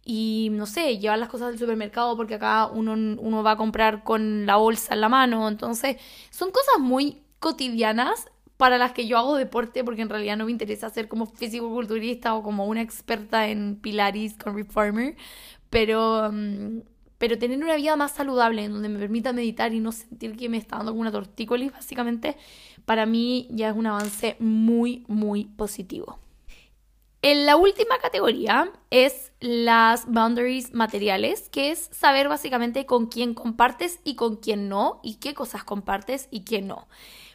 Y 0.03 0.49
no 0.53 0.65
sé, 0.65 0.97
llevar 0.97 1.19
las 1.19 1.29
cosas 1.29 1.49
del 1.49 1.59
supermercado 1.59 2.17
porque 2.17 2.33
acá 2.33 2.65
uno, 2.65 2.93
uno 2.93 3.43
va 3.43 3.51
a 3.51 3.57
comprar 3.57 4.03
con 4.03 4.47
la 4.47 4.55
bolsa 4.55 4.95
en 4.95 5.01
la 5.01 5.09
mano. 5.09 5.47
Entonces, 5.47 5.97
son 6.31 6.49
cosas 6.49 6.79
muy 6.79 7.21
cotidianas 7.37 8.25
para 8.57 8.77
las 8.77 8.91
que 8.91 9.07
yo 9.07 9.17
hago 9.17 9.35
deporte 9.35 9.83
porque 9.83 10.01
en 10.01 10.09
realidad 10.09 10.35
no 10.37 10.45
me 10.45 10.51
interesa 10.51 10.89
ser 10.89 11.07
como 11.07 11.27
físico-culturista 11.27 12.35
o 12.35 12.43
como 12.43 12.65
una 12.65 12.81
experta 12.81 13.47
en 13.47 13.77
Pilates 13.77 14.35
con 14.37 14.55
Reformer. 14.55 15.15
Pero... 15.69 16.29
Mm, 16.31 16.79
pero 17.17 17.39
tener 17.39 17.63
una 17.63 17.75
vida 17.75 17.95
más 17.95 18.11
saludable 18.11 18.63
en 18.63 18.73
donde 18.73 18.89
me 18.89 18.99
permita 18.99 19.33
meditar 19.33 19.73
y 19.73 19.79
no 19.79 19.91
sentir 19.91 20.35
que 20.35 20.49
me 20.49 20.57
está 20.57 20.77
dando 20.77 20.91
alguna 20.91 21.11
tortícolis, 21.11 21.71
básicamente, 21.71 22.37
para 22.85 23.05
mí 23.05 23.47
ya 23.49 23.69
es 23.69 23.75
un 23.75 23.87
avance 23.87 24.35
muy, 24.39 25.03
muy 25.07 25.45
positivo. 25.45 26.19
En 27.23 27.47
la 27.47 27.55
última 27.55 27.97
categoría 27.97 28.71
es 28.91 29.31
las 29.39 30.05
boundaries 30.05 30.73
materiales, 30.73 31.49
que 31.49 31.71
es 31.71 31.89
saber 31.91 32.29
básicamente 32.29 32.85
con 32.85 33.07
quién 33.07 33.33
compartes 33.33 33.99
y 34.03 34.15
con 34.15 34.35
quién 34.35 34.69
no, 34.69 34.99
y 35.03 35.15
qué 35.15 35.33
cosas 35.33 35.63
compartes 35.63 36.27
y 36.29 36.41
qué 36.41 36.61
no. 36.61 36.87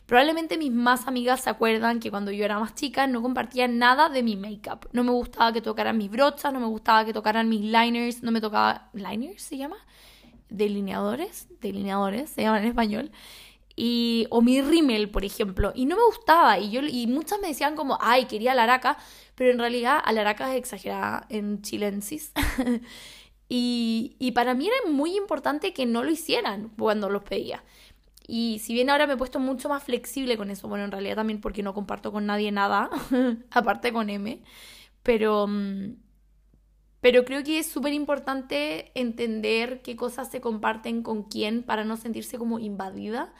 Probablemente 0.06 0.58
mis 0.58 0.72
más 0.72 1.06
amigas 1.06 1.42
se 1.42 1.50
acuerdan 1.50 2.00
que 2.00 2.10
cuando 2.10 2.32
yo 2.32 2.44
era 2.44 2.58
más 2.58 2.74
chica 2.74 3.06
no 3.06 3.22
compartía 3.22 3.68
nada 3.68 4.08
de 4.08 4.22
mi 4.22 4.36
makeup. 4.36 4.88
No 4.92 5.04
me 5.04 5.12
gustaba 5.12 5.52
que 5.52 5.60
tocaran 5.60 5.96
mis 5.96 6.10
brochas, 6.10 6.52
no 6.52 6.60
me 6.60 6.66
gustaba 6.66 7.04
que 7.04 7.12
tocaran 7.12 7.48
mis 7.48 7.60
liners, 7.62 8.22
no 8.22 8.30
me 8.30 8.40
tocaba... 8.40 8.90
¿Liners 8.92 9.42
se 9.42 9.56
llama? 9.56 9.76
Delineadores, 10.48 11.48
delineadores 11.60 12.30
se 12.30 12.42
llaman 12.42 12.62
en 12.62 12.68
español. 12.68 13.10
Y, 13.76 14.26
o 14.30 14.42
mi 14.42 14.60
rímel, 14.60 15.08
por 15.08 15.24
ejemplo. 15.24 15.72
Y 15.74 15.86
no 15.86 15.96
me 15.96 16.04
gustaba. 16.04 16.58
Y, 16.58 16.70
yo, 16.70 16.82
y 16.82 17.06
muchas 17.06 17.40
me 17.40 17.48
decían 17.48 17.74
como, 17.76 17.96
ay, 18.00 18.26
quería 18.26 18.54
la 18.54 18.64
araca. 18.64 18.98
Pero 19.34 19.50
en 19.50 19.58
realidad, 19.58 20.00
a 20.04 20.12
la 20.12 20.22
araca 20.22 20.52
es 20.52 20.58
exagerada 20.58 21.26
en 21.30 21.62
chilensis. 21.62 22.32
y, 23.48 24.16
y 24.18 24.32
para 24.32 24.54
mí 24.54 24.66
era 24.66 24.90
muy 24.90 25.16
importante 25.16 25.72
que 25.72 25.86
no 25.86 26.02
lo 26.02 26.10
hicieran 26.10 26.70
cuando 26.76 27.08
los 27.08 27.22
pedía. 27.22 27.64
Y 28.26 28.60
si 28.60 28.74
bien 28.74 28.90
ahora 28.90 29.06
me 29.06 29.14
he 29.14 29.16
puesto 29.16 29.40
mucho 29.40 29.68
más 29.68 29.82
flexible 29.82 30.36
con 30.36 30.50
eso, 30.50 30.68
bueno, 30.68 30.84
en 30.84 30.92
realidad 30.92 31.16
también 31.16 31.40
porque 31.40 31.62
no 31.62 31.74
comparto 31.74 32.12
con 32.12 32.26
nadie 32.26 32.52
nada, 32.52 32.90
aparte 33.50 33.92
con 33.92 34.10
M, 34.10 34.42
pero, 35.02 35.46
mm, 35.48 35.96
pero 37.00 37.24
creo 37.24 37.42
que 37.42 37.58
es 37.58 37.66
súper 37.70 37.92
importante 37.92 38.92
entender 38.94 39.82
qué 39.82 39.96
cosas 39.96 40.30
se 40.30 40.40
comparten 40.40 41.02
con 41.02 41.24
quién 41.24 41.62
para 41.64 41.84
no 41.84 41.96
sentirse 41.96 42.38
como 42.38 42.58
invadida 42.58 43.32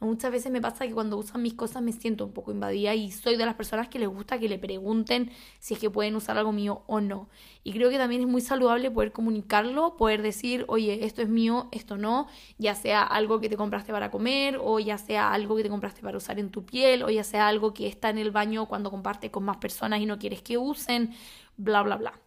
Muchas 0.00 0.30
veces 0.30 0.52
me 0.52 0.60
pasa 0.60 0.86
que 0.86 0.94
cuando 0.94 1.16
usan 1.16 1.42
mis 1.42 1.54
cosas 1.54 1.82
me 1.82 1.90
siento 1.90 2.24
un 2.24 2.32
poco 2.32 2.52
invadida 2.52 2.94
y 2.94 3.10
soy 3.10 3.36
de 3.36 3.44
las 3.44 3.56
personas 3.56 3.88
que 3.88 3.98
les 3.98 4.08
gusta 4.08 4.38
que 4.38 4.48
le 4.48 4.56
pregunten 4.56 5.32
si 5.58 5.74
es 5.74 5.80
que 5.80 5.90
pueden 5.90 6.14
usar 6.14 6.38
algo 6.38 6.52
mío 6.52 6.84
o 6.86 7.00
no. 7.00 7.28
Y 7.64 7.72
creo 7.72 7.90
que 7.90 7.98
también 7.98 8.20
es 8.20 8.28
muy 8.28 8.40
saludable 8.40 8.92
poder 8.92 9.10
comunicarlo, 9.10 9.96
poder 9.96 10.22
decir, 10.22 10.64
oye, 10.68 11.04
esto 11.04 11.20
es 11.20 11.28
mío, 11.28 11.68
esto 11.72 11.96
no, 11.96 12.28
ya 12.58 12.76
sea 12.76 13.02
algo 13.02 13.40
que 13.40 13.48
te 13.48 13.56
compraste 13.56 13.90
para 13.90 14.12
comer 14.12 14.58
o 14.62 14.78
ya 14.78 14.98
sea 14.98 15.32
algo 15.32 15.56
que 15.56 15.64
te 15.64 15.68
compraste 15.68 16.00
para 16.00 16.16
usar 16.16 16.38
en 16.38 16.50
tu 16.50 16.64
piel 16.64 17.02
o 17.02 17.10
ya 17.10 17.24
sea 17.24 17.48
algo 17.48 17.74
que 17.74 17.88
está 17.88 18.10
en 18.10 18.18
el 18.18 18.30
baño 18.30 18.66
cuando 18.66 18.92
compartes 18.92 19.30
con 19.32 19.44
más 19.44 19.56
personas 19.56 20.00
y 20.00 20.06
no 20.06 20.16
quieres 20.18 20.42
que 20.42 20.58
usen, 20.58 21.12
bla, 21.56 21.82
bla, 21.82 21.96
bla. 21.96 22.20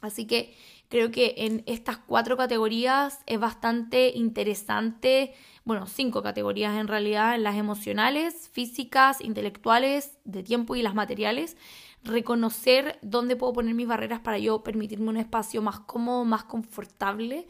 Así 0.00 0.26
que 0.26 0.54
creo 0.88 1.10
que 1.10 1.34
en 1.38 1.62
estas 1.66 1.98
cuatro 1.98 2.36
categorías 2.36 3.20
es 3.26 3.38
bastante 3.38 4.12
interesante 4.14 5.34
bueno, 5.68 5.86
cinco 5.86 6.22
categorías 6.22 6.80
en 6.80 6.88
realidad, 6.88 7.38
las 7.38 7.54
emocionales, 7.56 8.48
físicas, 8.50 9.20
intelectuales, 9.20 10.16
de 10.24 10.42
tiempo 10.42 10.76
y 10.76 10.82
las 10.82 10.94
materiales. 10.94 11.58
Reconocer 12.02 12.98
dónde 13.02 13.36
puedo 13.36 13.52
poner 13.52 13.74
mis 13.74 13.86
barreras 13.86 14.20
para 14.20 14.38
yo 14.38 14.64
permitirme 14.64 15.10
un 15.10 15.18
espacio 15.18 15.60
más 15.60 15.80
cómodo, 15.80 16.24
más 16.24 16.44
confortable, 16.44 17.48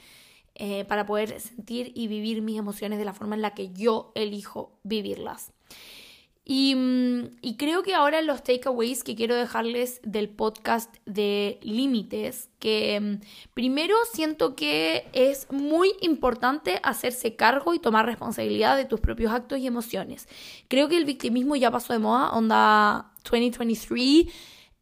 eh, 0.57 0.85
para 0.87 1.07
poder 1.07 1.39
sentir 1.39 1.93
y 1.95 2.09
vivir 2.09 2.43
mis 2.43 2.59
emociones 2.59 2.99
de 2.99 3.05
la 3.05 3.15
forma 3.15 3.37
en 3.37 3.43
la 3.43 3.55
que 3.55 3.73
yo 3.73 4.11
elijo 4.17 4.81
vivirlas. 4.83 5.53
Mm, 6.51 7.25
y, 7.43 7.57
creo 7.59 7.83
que 7.83 7.95
ahora 7.95 8.23
los 8.23 8.43
takeaways 8.43 9.05
que 9.05 9.15
quiero 9.15 9.35
dejarles 9.35 10.01
del 10.03 10.31
podcast 10.31 10.97
de 11.05 11.59
límites, 11.63 12.49
que 12.59 12.99
mm, 12.99 13.21
primero 13.53 13.95
siento 14.11 14.57
que 14.57 15.07
es 15.13 15.47
muy 15.53 15.93
importante 16.01 16.81
hacerse 16.83 17.37
cargo 17.37 17.75
y 17.75 17.79
tomar 17.79 18.07
responsabilidad 18.07 18.79
de 18.79 18.87
tus 18.87 18.99
propios 18.99 19.31
actos 19.31 19.59
y 19.59 19.67
emociones. 19.67 20.27
Creo 20.69 20.89
que 20.89 20.97
el 20.97 21.05
victimismo 21.05 21.55
ya 21.55 21.71
pasó 21.71 21.93
de 21.93 21.99
moda, 21.99 22.31
onda 22.31 23.13
2023. 23.31 24.33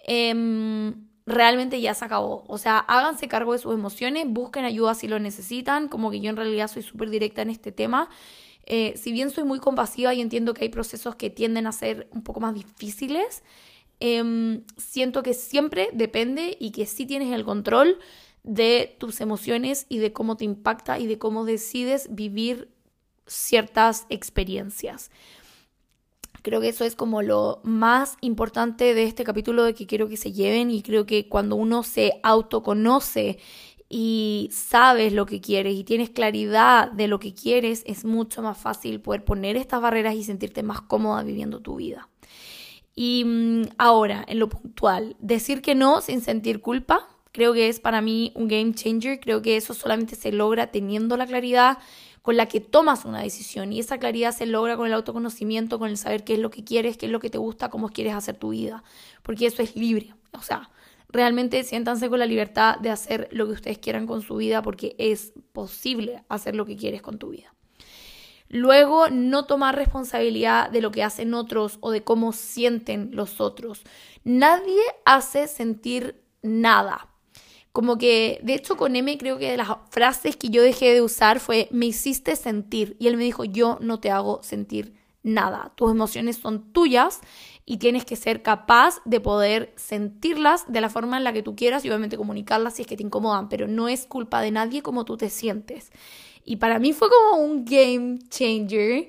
Em, 0.06 0.94
realmente 1.26 1.80
ya 1.80 1.94
se 1.94 2.04
acabó. 2.04 2.44
O 2.46 2.58
sea, 2.58 2.78
háganse 2.78 3.26
cargo 3.26 3.54
de 3.54 3.58
sus 3.58 3.74
emociones, 3.74 4.24
busquen 4.28 4.64
ayuda 4.64 4.94
si 4.94 5.08
lo 5.08 5.18
necesitan, 5.18 5.88
como 5.88 6.12
que 6.12 6.20
yo 6.20 6.30
en 6.30 6.36
realidad 6.36 6.68
soy 6.68 6.82
súper 6.82 7.10
directa 7.10 7.42
en 7.42 7.50
este 7.50 7.72
tema. 7.72 8.08
Eh, 8.66 8.94
si 8.96 9.12
bien 9.12 9.30
soy 9.30 9.44
muy 9.44 9.60
compasiva 9.60 10.12
y 10.12 10.20
entiendo 10.20 10.52
que 10.52 10.64
hay 10.64 10.68
procesos 10.68 11.14
que 11.14 11.30
tienden 11.30 11.66
a 11.68 11.72
ser 11.72 12.08
un 12.10 12.22
poco 12.22 12.40
más 12.40 12.52
difíciles, 12.52 13.44
em, 14.00 14.64
siento 14.76 15.22
que 15.22 15.34
siempre 15.34 15.88
depende 15.92 16.56
y 16.60 16.72
que 16.72 16.84
sí 16.86 17.06
tienes 17.06 17.32
el 17.32 17.44
control 17.44 17.98
de 18.42 18.96
tus 18.98 19.20
emociones 19.20 19.86
y 19.88 19.98
de 19.98 20.12
cómo 20.12 20.36
te 20.36 20.44
impacta 20.44 20.98
y 20.98 21.06
de 21.06 21.18
cómo 21.18 21.44
decides 21.44 22.08
vivir 22.14 22.68
ciertas 23.26 24.06
experiencias. 24.08 25.10
Creo 26.42 26.60
que 26.60 26.68
eso 26.68 26.84
es 26.84 26.94
como 26.94 27.22
lo 27.22 27.60
más 27.64 28.16
importante 28.20 28.94
de 28.94 29.02
este 29.04 29.24
capítulo 29.24 29.64
de 29.64 29.74
que 29.74 29.86
quiero 29.86 30.08
que 30.08 30.16
se 30.16 30.32
lleven 30.32 30.70
y 30.70 30.82
creo 30.82 31.04
que 31.04 31.28
cuando 31.28 31.56
uno 31.56 31.82
se 31.82 32.20
autoconoce 32.22 33.38
y 33.88 34.48
sabes 34.52 35.12
lo 35.12 35.26
que 35.26 35.40
quieres 35.40 35.74
y 35.74 35.84
tienes 35.84 36.10
claridad 36.10 36.90
de 36.90 37.08
lo 37.08 37.20
que 37.20 37.34
quieres, 37.34 37.82
es 37.86 38.04
mucho 38.04 38.42
más 38.42 38.58
fácil 38.58 39.00
poder 39.00 39.24
poner 39.24 39.56
estas 39.56 39.80
barreras 39.80 40.14
y 40.14 40.24
sentirte 40.24 40.62
más 40.62 40.80
cómoda 40.80 41.22
viviendo 41.22 41.60
tu 41.60 41.76
vida. 41.76 42.08
Y 42.94 43.24
mm, 43.24 43.62
ahora, 43.78 44.24
en 44.26 44.38
lo 44.38 44.48
puntual, 44.48 45.16
decir 45.20 45.62
que 45.62 45.74
no 45.74 46.00
sin 46.00 46.20
sentir 46.20 46.60
culpa, 46.60 47.08
creo 47.30 47.52
que 47.52 47.68
es 47.68 47.78
para 47.78 48.00
mí 48.00 48.32
un 48.34 48.48
game 48.48 48.72
changer, 48.74 49.20
creo 49.20 49.42
que 49.42 49.56
eso 49.56 49.74
solamente 49.74 50.16
se 50.16 50.32
logra 50.32 50.68
teniendo 50.68 51.16
la 51.16 51.26
claridad 51.26 51.78
con 52.22 52.36
la 52.36 52.46
que 52.46 52.60
tomas 52.60 53.04
una 53.04 53.20
decisión 53.20 53.72
y 53.72 53.78
esa 53.78 53.98
claridad 53.98 54.32
se 54.32 54.46
logra 54.46 54.76
con 54.76 54.88
el 54.88 54.94
autoconocimiento, 54.94 55.78
con 55.78 55.90
el 55.90 55.96
saber 55.96 56.24
qué 56.24 56.34
es 56.34 56.40
lo 56.40 56.50
que 56.50 56.64
quieres, 56.64 56.96
qué 56.96 57.06
es 57.06 57.12
lo 57.12 57.20
que 57.20 57.30
te 57.30 57.38
gusta, 57.38 57.68
cómo 57.68 57.90
quieres 57.90 58.14
hacer 58.14 58.36
tu 58.36 58.48
vida, 58.48 58.82
porque 59.22 59.46
eso 59.46 59.62
es 59.62 59.76
libre, 59.76 60.12
o 60.32 60.42
sea, 60.42 60.70
realmente 61.08 61.62
siéntanse 61.64 62.08
con 62.08 62.18
la 62.18 62.26
libertad 62.26 62.78
de 62.78 62.90
hacer 62.90 63.28
lo 63.32 63.46
que 63.46 63.52
ustedes 63.52 63.78
quieran 63.78 64.06
con 64.06 64.22
su 64.22 64.36
vida 64.36 64.62
porque 64.62 64.94
es 64.98 65.32
posible 65.52 66.24
hacer 66.28 66.54
lo 66.54 66.66
que 66.66 66.76
quieres 66.76 67.02
con 67.02 67.18
tu 67.18 67.30
vida. 67.30 67.54
Luego, 68.48 69.08
no 69.10 69.46
tomar 69.46 69.74
responsabilidad 69.74 70.70
de 70.70 70.80
lo 70.80 70.92
que 70.92 71.02
hacen 71.02 71.34
otros 71.34 71.78
o 71.80 71.90
de 71.90 72.04
cómo 72.04 72.32
sienten 72.32 73.10
los 73.12 73.40
otros. 73.40 73.82
Nadie 74.22 74.80
hace 75.04 75.48
sentir 75.48 76.22
nada. 76.42 77.08
Como 77.72 77.98
que, 77.98 78.38
de 78.42 78.54
hecho, 78.54 78.76
con 78.76 78.94
M 78.94 79.18
creo 79.18 79.38
que 79.38 79.50
de 79.50 79.56
las 79.56 79.68
frases 79.90 80.36
que 80.36 80.48
yo 80.48 80.62
dejé 80.62 80.94
de 80.94 81.02
usar 81.02 81.40
fue, 81.40 81.68
me 81.72 81.86
hiciste 81.86 82.36
sentir. 82.36 82.96
Y 83.00 83.08
él 83.08 83.16
me 83.16 83.24
dijo, 83.24 83.44
yo 83.44 83.78
no 83.80 84.00
te 84.00 84.10
hago 84.10 84.42
sentir 84.42 84.94
nada. 85.22 85.72
Tus 85.76 85.90
emociones 85.90 86.36
son 86.36 86.72
tuyas 86.72 87.20
y 87.68 87.78
tienes 87.78 88.04
que 88.04 88.14
ser 88.14 88.42
capaz 88.42 89.00
de 89.04 89.20
poder 89.20 89.74
sentirlas 89.76 90.64
de 90.72 90.80
la 90.80 90.88
forma 90.88 91.16
en 91.16 91.24
la 91.24 91.32
que 91.32 91.42
tú 91.42 91.56
quieras 91.56 91.84
y 91.84 91.88
obviamente 91.88 92.16
comunicarlas 92.16 92.74
si 92.74 92.82
es 92.82 92.88
que 92.88 92.96
te 92.96 93.02
incomodan, 93.02 93.48
pero 93.48 93.66
no 93.66 93.88
es 93.88 94.06
culpa 94.06 94.40
de 94.40 94.52
nadie 94.52 94.82
como 94.82 95.04
tú 95.04 95.16
te 95.16 95.28
sientes. 95.28 95.90
Y 96.44 96.56
para 96.56 96.78
mí 96.78 96.92
fue 96.92 97.08
como 97.10 97.42
un 97.42 97.64
game 97.64 98.20
changer 98.30 99.08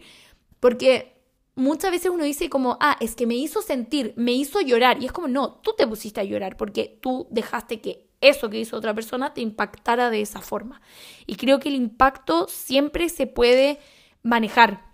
porque 0.60 1.14
muchas 1.54 1.92
veces 1.92 2.10
uno 2.10 2.24
dice 2.24 2.50
como, 2.50 2.78
ah, 2.82 2.98
es 3.00 3.16
que 3.16 3.28
me 3.28 3.36
hizo 3.36 3.62
sentir, 3.62 4.14
me 4.18 4.32
hizo 4.32 4.60
llorar. 4.62 5.02
Y 5.02 5.06
es 5.06 5.12
como, 5.12 5.28
no, 5.28 5.54
tú 5.54 5.74
te 5.78 5.86
pusiste 5.86 6.20
a 6.20 6.24
llorar 6.24 6.58
porque 6.58 6.98
tú 7.00 7.28
dejaste 7.30 7.80
que 7.80 8.08
eso 8.22 8.50
que 8.50 8.60
hizo 8.60 8.76
otra 8.76 8.96
persona 8.96 9.36
te 9.36 9.42
impactara 9.42 10.10
de 10.10 10.22
esa 10.22 10.42
forma. 10.42 10.82
Y 11.28 11.36
creo 11.36 11.60
que 11.60 11.70
el 11.70 11.76
impacto 11.76 12.48
siempre 12.48 13.10
se 13.10 13.28
puede 13.28 13.78
manejar. 14.24 14.87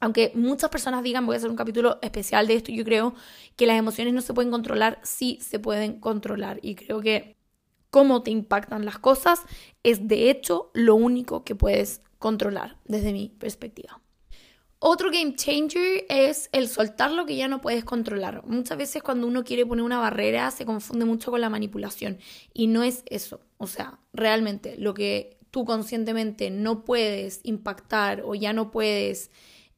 Aunque 0.00 0.32
muchas 0.34 0.70
personas 0.70 1.02
digan, 1.02 1.26
voy 1.26 1.34
a 1.34 1.38
hacer 1.38 1.50
un 1.50 1.56
capítulo 1.56 1.98
especial 2.02 2.46
de 2.46 2.54
esto, 2.54 2.72
yo 2.72 2.84
creo 2.84 3.14
que 3.56 3.66
las 3.66 3.78
emociones 3.78 4.12
no 4.12 4.20
se 4.20 4.34
pueden 4.34 4.50
controlar, 4.50 4.98
sí 5.02 5.38
se 5.40 5.58
pueden 5.58 6.00
controlar. 6.00 6.58
Y 6.62 6.74
creo 6.74 7.00
que 7.00 7.36
cómo 7.90 8.22
te 8.22 8.30
impactan 8.30 8.84
las 8.84 8.98
cosas 8.98 9.42
es 9.82 10.06
de 10.06 10.30
hecho 10.30 10.70
lo 10.74 10.96
único 10.96 11.44
que 11.44 11.54
puedes 11.54 12.02
controlar 12.18 12.76
desde 12.84 13.12
mi 13.12 13.28
perspectiva. 13.28 14.00
Otro 14.78 15.10
game 15.10 15.34
changer 15.34 16.04
es 16.10 16.50
el 16.52 16.68
soltar 16.68 17.10
lo 17.10 17.24
que 17.24 17.34
ya 17.34 17.48
no 17.48 17.62
puedes 17.62 17.84
controlar. 17.84 18.44
Muchas 18.46 18.76
veces 18.76 19.02
cuando 19.02 19.26
uno 19.26 19.42
quiere 19.42 19.64
poner 19.64 19.82
una 19.82 19.98
barrera 19.98 20.50
se 20.50 20.66
confunde 20.66 21.06
mucho 21.06 21.30
con 21.30 21.40
la 21.40 21.48
manipulación 21.48 22.18
y 22.52 22.66
no 22.66 22.82
es 22.82 23.02
eso. 23.06 23.40
O 23.56 23.66
sea, 23.66 23.98
realmente 24.12 24.76
lo 24.76 24.92
que 24.92 25.38
tú 25.50 25.64
conscientemente 25.64 26.50
no 26.50 26.84
puedes 26.84 27.40
impactar 27.44 28.22
o 28.26 28.34
ya 28.34 28.52
no 28.52 28.70
puedes 28.70 29.30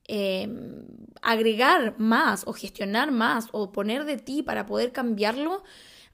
em, 0.08 0.82
agregar 1.22 1.94
más 1.98 2.44
o 2.46 2.52
gestionar 2.52 3.12
más 3.12 3.48
o 3.52 3.72
poner 3.72 4.04
de 4.04 4.16
ti 4.16 4.42
para 4.42 4.66
poder 4.66 4.92
cambiarlo, 4.92 5.62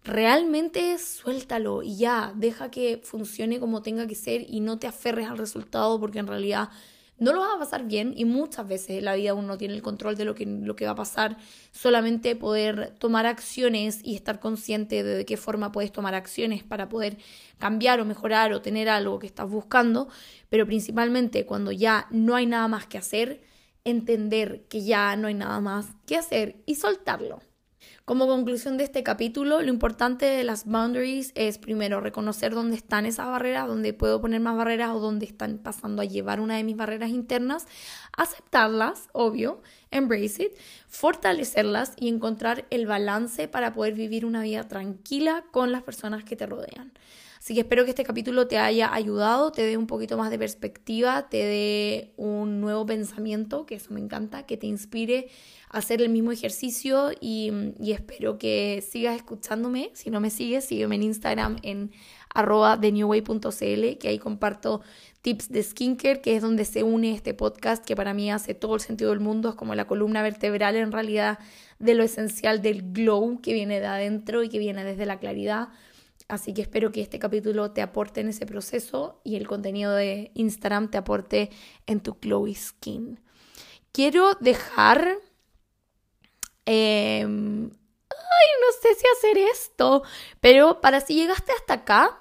realmente 0.04 0.98
suéltalo 0.98 1.82
y 1.82 1.96
ya, 1.96 2.32
deja 2.36 2.70
que 2.70 3.00
funcione 3.02 3.58
como 3.58 3.82
tenga 3.82 4.06
que 4.06 4.14
ser 4.14 4.44
y 4.48 4.60
no 4.60 4.78
te 4.78 4.86
aferres 4.86 5.28
al 5.28 5.38
resultado 5.38 5.98
porque 5.98 6.18
en 6.18 6.26
realidad 6.26 6.68
no 7.18 7.32
lo 7.32 7.40
vas 7.40 7.54
a 7.54 7.58
pasar 7.58 7.86
bien 7.86 8.12
y 8.16 8.24
muchas 8.24 8.66
veces 8.66 8.98
en 8.98 9.04
la 9.04 9.14
vida 9.14 9.34
uno 9.34 9.48
no 9.48 9.58
tiene 9.58 9.74
el 9.74 9.82
control 9.82 10.16
de 10.16 10.24
lo 10.24 10.34
que, 10.34 10.46
lo 10.46 10.74
que 10.74 10.84
va 10.84 10.92
a 10.92 10.96
pasar, 10.96 11.36
solamente 11.70 12.34
poder 12.34 12.92
tomar 12.98 13.24
acciones 13.26 14.00
y 14.02 14.16
estar 14.16 14.40
consciente 14.40 15.02
de, 15.04 15.16
de 15.16 15.24
qué 15.24 15.36
forma 15.36 15.70
puedes 15.70 15.92
tomar 15.92 16.14
acciones 16.14 16.64
para 16.64 16.88
poder 16.88 17.16
cambiar 17.58 18.00
o 18.00 18.04
mejorar 18.04 18.52
o 18.52 18.62
tener 18.62 18.88
algo 18.88 19.20
que 19.20 19.28
estás 19.28 19.48
buscando, 19.48 20.08
pero 20.50 20.66
principalmente 20.66 21.46
cuando 21.46 21.70
ya 21.70 22.08
no 22.10 22.34
hay 22.34 22.46
nada 22.46 22.66
más 22.68 22.86
que 22.86 22.98
hacer, 22.98 23.40
entender 23.84 24.64
que 24.68 24.82
ya 24.82 25.14
no 25.16 25.28
hay 25.28 25.34
nada 25.34 25.60
más 25.60 25.86
que 26.06 26.16
hacer 26.16 26.56
y 26.66 26.76
soltarlo. 26.76 27.40
Como 28.04 28.26
conclusión 28.26 28.76
de 28.76 28.84
este 28.84 29.02
capítulo, 29.02 29.62
lo 29.62 29.68
importante 29.70 30.26
de 30.26 30.44
las 30.44 30.66
boundaries 30.66 31.32
es 31.34 31.56
primero 31.56 32.02
reconocer 32.02 32.52
dónde 32.52 32.76
están 32.76 33.06
esas 33.06 33.28
barreras, 33.28 33.66
dónde 33.66 33.94
puedo 33.94 34.20
poner 34.20 34.40
más 34.40 34.58
barreras 34.58 34.90
o 34.90 35.00
dónde 35.00 35.24
están 35.24 35.56
pasando 35.56 36.02
a 36.02 36.04
llevar 36.04 36.38
una 36.40 36.56
de 36.56 36.64
mis 36.64 36.76
barreras 36.76 37.08
internas, 37.08 37.66
aceptarlas, 38.14 39.08
obvio, 39.12 39.62
embrace 39.90 40.44
it, 40.44 40.52
fortalecerlas 40.86 41.94
y 41.96 42.08
encontrar 42.08 42.66
el 42.68 42.86
balance 42.86 43.48
para 43.48 43.72
poder 43.72 43.94
vivir 43.94 44.26
una 44.26 44.42
vida 44.42 44.68
tranquila 44.68 45.44
con 45.50 45.72
las 45.72 45.82
personas 45.82 46.24
que 46.24 46.36
te 46.36 46.44
rodean. 46.44 46.92
Así 47.44 47.52
que 47.52 47.60
espero 47.60 47.84
que 47.84 47.90
este 47.90 48.04
capítulo 48.04 48.46
te 48.46 48.56
haya 48.56 48.94
ayudado, 48.94 49.52
te 49.52 49.66
dé 49.66 49.76
un 49.76 49.86
poquito 49.86 50.16
más 50.16 50.30
de 50.30 50.38
perspectiva, 50.38 51.28
te 51.28 51.44
dé 51.44 52.14
un 52.16 52.62
nuevo 52.62 52.86
pensamiento, 52.86 53.66
que 53.66 53.74
eso 53.74 53.92
me 53.92 54.00
encanta, 54.00 54.46
que 54.46 54.56
te 54.56 54.66
inspire 54.66 55.28
a 55.68 55.76
hacer 55.76 56.00
el 56.00 56.08
mismo 56.08 56.32
ejercicio 56.32 57.10
y, 57.20 57.52
espero 57.86 58.38
que 58.38 58.82
sigas 58.88 59.14
escuchándome. 59.16 59.90
Si 59.92 60.08
no 60.08 60.20
me 60.20 60.30
sigues, 60.30 60.64
sígueme 60.64 60.94
en 60.94 61.02
Instagram 61.02 61.58
en 61.60 61.92
arroba 62.34 62.80
thenewway.cl, 62.80 63.98
que 63.98 64.08
ahí 64.08 64.18
comparto 64.18 64.80
tips 65.20 65.50
de 65.50 65.64
skincare, 65.64 66.22
que 66.22 66.36
es 66.36 66.40
donde 66.40 66.64
se 66.64 66.82
une 66.82 67.12
este 67.12 67.34
podcast, 67.34 67.84
que 67.84 67.94
para 67.94 68.14
mí 68.14 68.32
hace 68.32 68.54
todo 68.54 68.74
el 68.74 68.80
sentido 68.80 69.10
del 69.10 69.20
mundo, 69.20 69.50
es 69.50 69.54
como 69.54 69.74
la 69.74 69.86
columna 69.86 70.22
vertebral 70.22 70.76
en 70.76 70.92
realidad 70.92 71.38
de 71.78 71.94
lo 71.94 72.04
esencial 72.04 72.62
del 72.62 72.94
glow 72.94 73.38
que 73.42 73.52
viene 73.52 73.80
de 73.80 73.86
adentro 73.86 74.42
y 74.42 74.48
que 74.48 74.58
viene 74.58 74.82
desde 74.82 75.04
la 75.04 75.18
claridad. 75.18 75.68
Así 76.28 76.54
que 76.54 76.62
espero 76.62 76.90
que 76.90 77.02
este 77.02 77.18
capítulo 77.18 77.72
te 77.72 77.82
aporte 77.82 78.20
en 78.20 78.28
ese 78.28 78.46
proceso 78.46 79.20
y 79.24 79.36
el 79.36 79.46
contenido 79.46 79.92
de 79.94 80.30
Instagram 80.34 80.90
te 80.90 80.98
aporte 80.98 81.50
en 81.86 82.00
tu 82.00 82.14
glowy 82.20 82.54
skin. 82.54 83.20
Quiero 83.92 84.34
dejar... 84.40 85.18
Em, 86.66 87.66
ay, 87.66 88.48
no 88.60 88.72
sé 88.80 88.94
si 88.94 89.04
hacer 89.06 89.38
esto, 89.38 90.02
pero 90.40 90.80
para 90.80 91.00
si 91.00 91.14
llegaste 91.14 91.52
hasta 91.52 91.74
acá, 91.74 92.18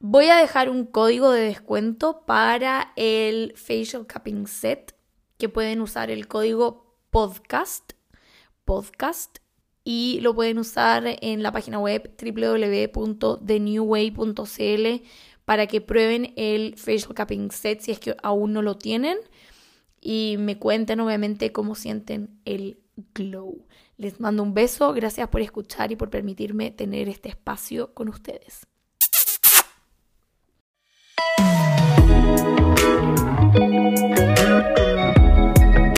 voy 0.00 0.28
a 0.28 0.36
dejar 0.36 0.68
un 0.68 0.84
código 0.84 1.30
de 1.32 1.42
descuento 1.42 2.26
para 2.26 2.92
el 2.96 3.54
facial 3.56 4.06
cupping 4.06 4.46
set 4.46 4.94
que 5.38 5.48
pueden 5.48 5.80
usar 5.80 6.10
el 6.10 6.28
código 6.28 6.98
podcast 7.10 7.92
podcast 8.64 9.38
y 9.90 10.20
lo 10.20 10.34
pueden 10.34 10.58
usar 10.58 11.16
en 11.22 11.42
la 11.42 11.50
página 11.50 11.78
web 11.78 12.14
www.thenewway.cl 12.22 15.02
para 15.46 15.66
que 15.66 15.80
prueben 15.80 16.34
el 16.36 16.76
facial 16.76 17.14
capping 17.14 17.50
set 17.50 17.80
si 17.80 17.92
es 17.92 17.98
que 17.98 18.14
aún 18.22 18.52
no 18.52 18.60
lo 18.60 18.76
tienen 18.76 19.16
y 19.98 20.36
me 20.40 20.58
cuenten 20.58 21.00
obviamente 21.00 21.52
cómo 21.52 21.74
sienten 21.74 22.38
el 22.44 22.80
glow. 23.14 23.64
Les 23.96 24.20
mando 24.20 24.42
un 24.42 24.52
beso, 24.52 24.92
gracias 24.92 25.26
por 25.28 25.40
escuchar 25.40 25.90
y 25.90 25.96
por 25.96 26.10
permitirme 26.10 26.70
tener 26.70 27.08
este 27.08 27.30
espacio 27.30 27.94
con 27.94 28.10
ustedes. 28.10 28.66